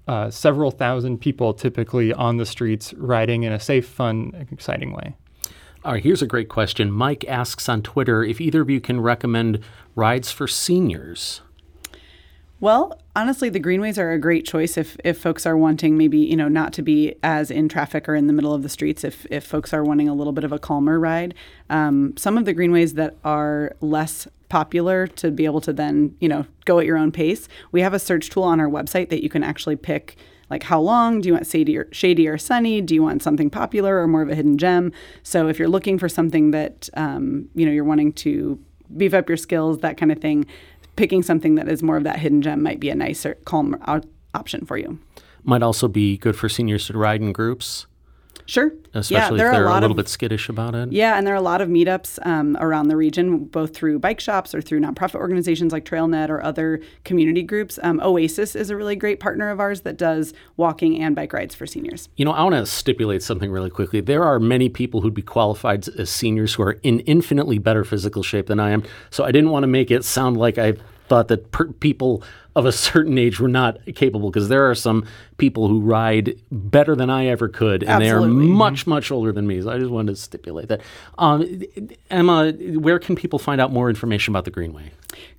uh, 0.08 0.30
several 0.30 0.70
thousand 0.70 1.18
people 1.18 1.54
typically 1.54 2.12
on 2.12 2.36
the 2.36 2.46
streets 2.46 2.92
riding 2.94 3.42
in 3.42 3.52
a 3.52 3.60
safe, 3.60 3.86
fun, 3.86 4.46
exciting 4.50 4.92
way. 4.92 5.14
All 5.84 5.92
right, 5.92 6.02
here's 6.02 6.22
a 6.22 6.26
great 6.26 6.48
question. 6.48 6.90
Mike 6.90 7.24
asks 7.28 7.68
on 7.68 7.82
Twitter 7.82 8.24
if 8.24 8.40
either 8.40 8.62
of 8.62 8.70
you 8.70 8.80
can 8.80 9.00
recommend 9.00 9.60
rides 9.94 10.30
for 10.30 10.48
seniors. 10.48 11.42
Well, 12.64 12.98
honestly, 13.14 13.50
the 13.50 13.58
greenways 13.58 13.98
are 13.98 14.12
a 14.12 14.18
great 14.18 14.46
choice 14.46 14.78
if, 14.78 14.96
if 15.04 15.18
folks 15.18 15.44
are 15.44 15.54
wanting 15.54 15.98
maybe, 15.98 16.16
you 16.16 16.34
know, 16.34 16.48
not 16.48 16.72
to 16.72 16.82
be 16.82 17.14
as 17.22 17.50
in 17.50 17.68
traffic 17.68 18.08
or 18.08 18.14
in 18.14 18.26
the 18.26 18.32
middle 18.32 18.54
of 18.54 18.62
the 18.62 18.70
streets, 18.70 19.04
if, 19.04 19.26
if 19.28 19.44
folks 19.44 19.74
are 19.74 19.84
wanting 19.84 20.08
a 20.08 20.14
little 20.14 20.32
bit 20.32 20.44
of 20.44 20.50
a 20.50 20.58
calmer 20.58 20.98
ride. 20.98 21.34
Um, 21.68 22.16
some 22.16 22.38
of 22.38 22.46
the 22.46 22.54
greenways 22.54 22.94
that 22.94 23.16
are 23.22 23.76
less 23.82 24.26
popular 24.48 25.06
to 25.08 25.30
be 25.30 25.44
able 25.44 25.60
to 25.60 25.74
then, 25.74 26.16
you 26.20 26.28
know, 26.30 26.46
go 26.64 26.78
at 26.78 26.86
your 26.86 26.96
own 26.96 27.12
pace, 27.12 27.48
we 27.70 27.82
have 27.82 27.92
a 27.92 27.98
search 27.98 28.30
tool 28.30 28.44
on 28.44 28.60
our 28.60 28.68
website 28.70 29.10
that 29.10 29.22
you 29.22 29.28
can 29.28 29.42
actually 29.42 29.76
pick 29.76 30.16
like 30.48 30.62
how 30.62 30.80
long? 30.80 31.20
Do 31.20 31.28
you 31.28 31.34
want 31.34 31.46
shady 31.46 31.76
or, 31.76 31.86
shady 31.92 32.26
or 32.26 32.38
sunny? 32.38 32.80
Do 32.80 32.94
you 32.94 33.02
want 33.02 33.22
something 33.22 33.50
popular 33.50 34.00
or 34.00 34.06
more 34.06 34.22
of 34.22 34.30
a 34.30 34.34
hidden 34.34 34.56
gem? 34.56 34.90
So 35.22 35.48
if 35.48 35.58
you're 35.58 35.68
looking 35.68 35.98
for 35.98 36.08
something 36.08 36.50
that 36.52 36.88
um, 36.94 37.50
you 37.54 37.66
know 37.66 37.72
you're 37.72 37.84
wanting 37.84 38.14
to 38.14 38.58
beef 38.96 39.14
up 39.14 39.28
your 39.28 39.36
skills, 39.36 39.78
that 39.80 39.96
kind 39.96 40.12
of 40.12 40.18
thing, 40.18 40.46
picking 40.96 41.22
something 41.22 41.54
that 41.56 41.68
is 41.68 41.82
more 41.82 41.96
of 41.96 42.04
that 42.04 42.18
hidden 42.18 42.42
gem 42.42 42.62
might 42.62 42.80
be 42.80 42.90
a 42.90 42.94
nicer, 42.94 43.36
calm 43.44 43.76
option 44.34 44.64
for 44.64 44.76
you. 44.76 44.98
Might 45.42 45.62
also 45.62 45.88
be 45.88 46.16
good 46.16 46.36
for 46.36 46.48
seniors 46.48 46.86
to 46.86 46.98
ride 46.98 47.20
in 47.20 47.32
groups. 47.32 47.86
Sure. 48.46 48.72
Especially 48.92 49.38
yeah, 49.38 49.46
if 49.46 49.52
they're 49.52 49.66
a, 49.66 49.72
a, 49.72 49.74
little 49.74 49.90
of, 49.92 49.96
bit 49.96 50.08
skittish 50.08 50.48
about 50.48 50.74
it. 50.74 50.92
Yeah, 50.92 51.16
and 51.16 51.26
there 51.26 51.34
are 51.34 51.38
a 51.38 51.42
lot 51.42 51.60
of 51.60 51.68
meetups 51.68 52.24
um, 52.26 52.56
around 52.60 52.88
the 52.88 52.96
region, 52.96 53.44
both 53.44 53.74
through 53.74 53.98
bike 53.98 54.20
shops 54.20 54.54
or 54.54 54.60
through 54.60 54.80
nonprofit 54.80 55.16
organizations 55.16 55.72
like 55.72 55.84
TrailNet 55.84 56.28
or 56.28 56.42
other 56.42 56.80
community 57.04 57.42
groups. 57.42 57.78
Um, 57.82 58.00
Oasis 58.00 58.54
is 58.54 58.70
a 58.70 58.76
really 58.76 58.96
great 58.96 59.20
partner 59.20 59.50
of 59.50 59.60
ours 59.60 59.82
that 59.82 59.96
does 59.96 60.34
walking 60.56 61.00
and 61.00 61.16
bike 61.16 61.32
rides 61.32 61.54
for 61.54 61.66
seniors. 61.66 62.08
You 62.16 62.24
know, 62.24 62.32
I 62.32 62.42
want 62.42 62.54
to 62.54 62.66
stipulate 62.66 63.22
something 63.22 63.50
really 63.50 63.70
quickly. 63.70 64.00
There 64.00 64.22
are 64.22 64.38
many 64.38 64.68
people 64.68 65.00
who'd 65.00 65.14
be 65.14 65.22
qualified 65.22 65.88
as 65.88 66.10
seniors 66.10 66.54
who 66.54 66.62
are 66.62 66.78
in 66.82 67.00
infinitely 67.00 67.58
better 67.58 67.84
physical 67.84 68.22
shape 68.22 68.46
than 68.46 68.60
I 68.60 68.70
am. 68.70 68.84
So 69.10 69.24
I 69.24 69.32
didn't 69.32 69.50
want 69.50 69.62
to 69.62 69.68
make 69.68 69.90
it 69.90 70.04
sound 70.04 70.36
like 70.36 70.58
I 70.58 70.74
thought 71.08 71.28
that 71.28 71.50
per- 71.50 71.72
people 71.72 72.22
of 72.56 72.66
a 72.66 72.72
certain 72.72 73.18
age 73.18 73.40
were 73.40 73.48
not 73.48 73.78
capable 73.94 74.30
because 74.30 74.48
there 74.48 74.70
are 74.70 74.74
some 74.74 75.04
people 75.36 75.68
who 75.68 75.80
ride 75.80 76.40
better 76.50 76.94
than 76.94 77.10
I 77.10 77.26
ever 77.26 77.48
could, 77.48 77.82
and 77.82 78.02
Absolutely. 78.02 78.28
they 78.28 78.52
are 78.52 78.54
much, 78.54 78.86
much 78.86 79.10
older 79.10 79.32
than 79.32 79.46
me. 79.46 79.60
So 79.60 79.70
I 79.70 79.78
just 79.78 79.90
wanted 79.90 80.14
to 80.14 80.20
stipulate 80.20 80.68
that. 80.68 80.80
Um, 81.18 81.62
Emma, 82.10 82.52
where 82.52 82.98
can 82.98 83.16
people 83.16 83.38
find 83.38 83.60
out 83.60 83.72
more 83.72 83.88
information 83.88 84.32
about 84.32 84.44
the 84.44 84.50
Greenway? 84.50 84.92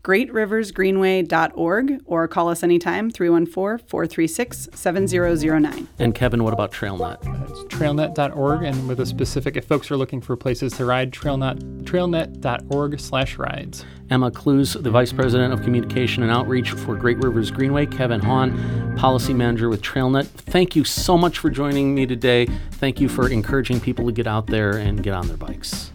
greatriversgreenway.org 0.03 2.01
or 2.05 2.27
call 2.27 2.49
us 2.49 2.63
anytime 2.63 3.11
314-436-7009 3.11 5.87
and 5.99 6.15
kevin 6.15 6.43
what 6.45 6.53
about 6.53 6.71
trailnet 6.71 7.17
it's 7.49 7.59
trailnet.org 7.75 8.63
and 8.63 8.87
with 8.87 9.01
a 9.01 9.05
specific 9.05 9.57
if 9.57 9.65
folks 9.65 9.91
are 9.91 9.97
looking 9.97 10.21
for 10.21 10.37
places 10.37 10.71
to 10.73 10.85
ride 10.85 11.11
trailnet 11.11 11.59
trailnet.org 11.83 12.97
slash 12.99 13.37
rides 13.37 13.83
emma 14.09 14.31
klues 14.31 14.81
the 14.81 14.91
vice 14.91 15.11
president 15.11 15.53
of 15.53 15.61
communication 15.63 16.23
and 16.23 16.31
outreach 16.31 16.71
for 16.71 16.95
great 16.95 17.17
rivers 17.17 17.51
greenway 17.51 17.85
kevin 17.85 18.19
hahn 18.19 18.95
policy 18.97 19.33
manager 19.33 19.69
with 19.69 19.81
trailnet 19.81 20.25
thank 20.27 20.75
you 20.75 20.83
so 20.83 21.17
much 21.17 21.39
for 21.39 21.49
joining 21.49 21.93
me 21.95 22.05
today 22.05 22.45
thank 22.73 22.99
you 22.99 23.09
for 23.09 23.29
encouraging 23.29 23.79
people 23.79 24.05
to 24.05 24.11
get 24.11 24.27
out 24.27 24.47
there 24.47 24.77
and 24.77 25.03
get 25.03 25.13
on 25.13 25.27
their 25.27 25.37
bikes 25.37 25.91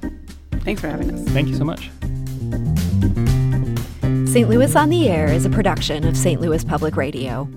thanks 0.61 0.81
for 0.81 0.89
having 0.89 1.11
us 1.13 1.23
thank 1.31 1.49
you 1.49 1.55
so 1.55 1.65
much 1.65 1.91
St. 4.31 4.49
Louis 4.49 4.77
on 4.77 4.91
the 4.91 5.09
Air 5.09 5.27
is 5.27 5.45
a 5.45 5.51
production 5.51 6.07
of 6.07 6.17
St. 6.17 6.41
Louis 6.41 6.63
Public 6.63 6.97
Radio. 6.97 7.49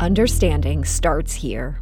Understanding 0.00 0.84
starts 0.84 1.32
here. 1.32 1.80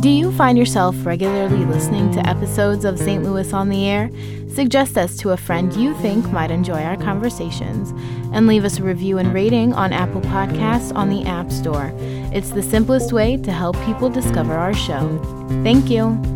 Do 0.00 0.08
you 0.08 0.32
find 0.32 0.56
yourself 0.56 0.94
regularly 1.04 1.66
listening 1.66 2.10
to 2.12 2.26
episodes 2.26 2.84
of 2.84 2.98
St. 2.98 3.22
Louis 3.22 3.52
on 3.52 3.68
the 3.68 3.86
Air? 3.86 4.10
Suggest 4.48 4.96
us 4.96 5.18
to 5.18 5.30
a 5.30 5.36
friend 5.36 5.74
you 5.74 5.94
think 5.96 6.32
might 6.32 6.50
enjoy 6.50 6.82
our 6.82 6.96
conversations 6.96 7.90
and 8.32 8.46
leave 8.46 8.64
us 8.64 8.78
a 8.78 8.82
review 8.82 9.18
and 9.18 9.34
rating 9.34 9.74
on 9.74 9.92
Apple 9.92 10.22
Podcasts 10.22 10.94
on 10.94 11.10
the 11.10 11.24
App 11.26 11.52
Store. 11.52 11.92
It's 12.32 12.50
the 12.50 12.62
simplest 12.62 13.12
way 13.12 13.36
to 13.36 13.52
help 13.52 13.76
people 13.84 14.08
discover 14.08 14.54
our 14.54 14.72
show. 14.72 15.18
Thank 15.62 15.90
you. 15.90 16.35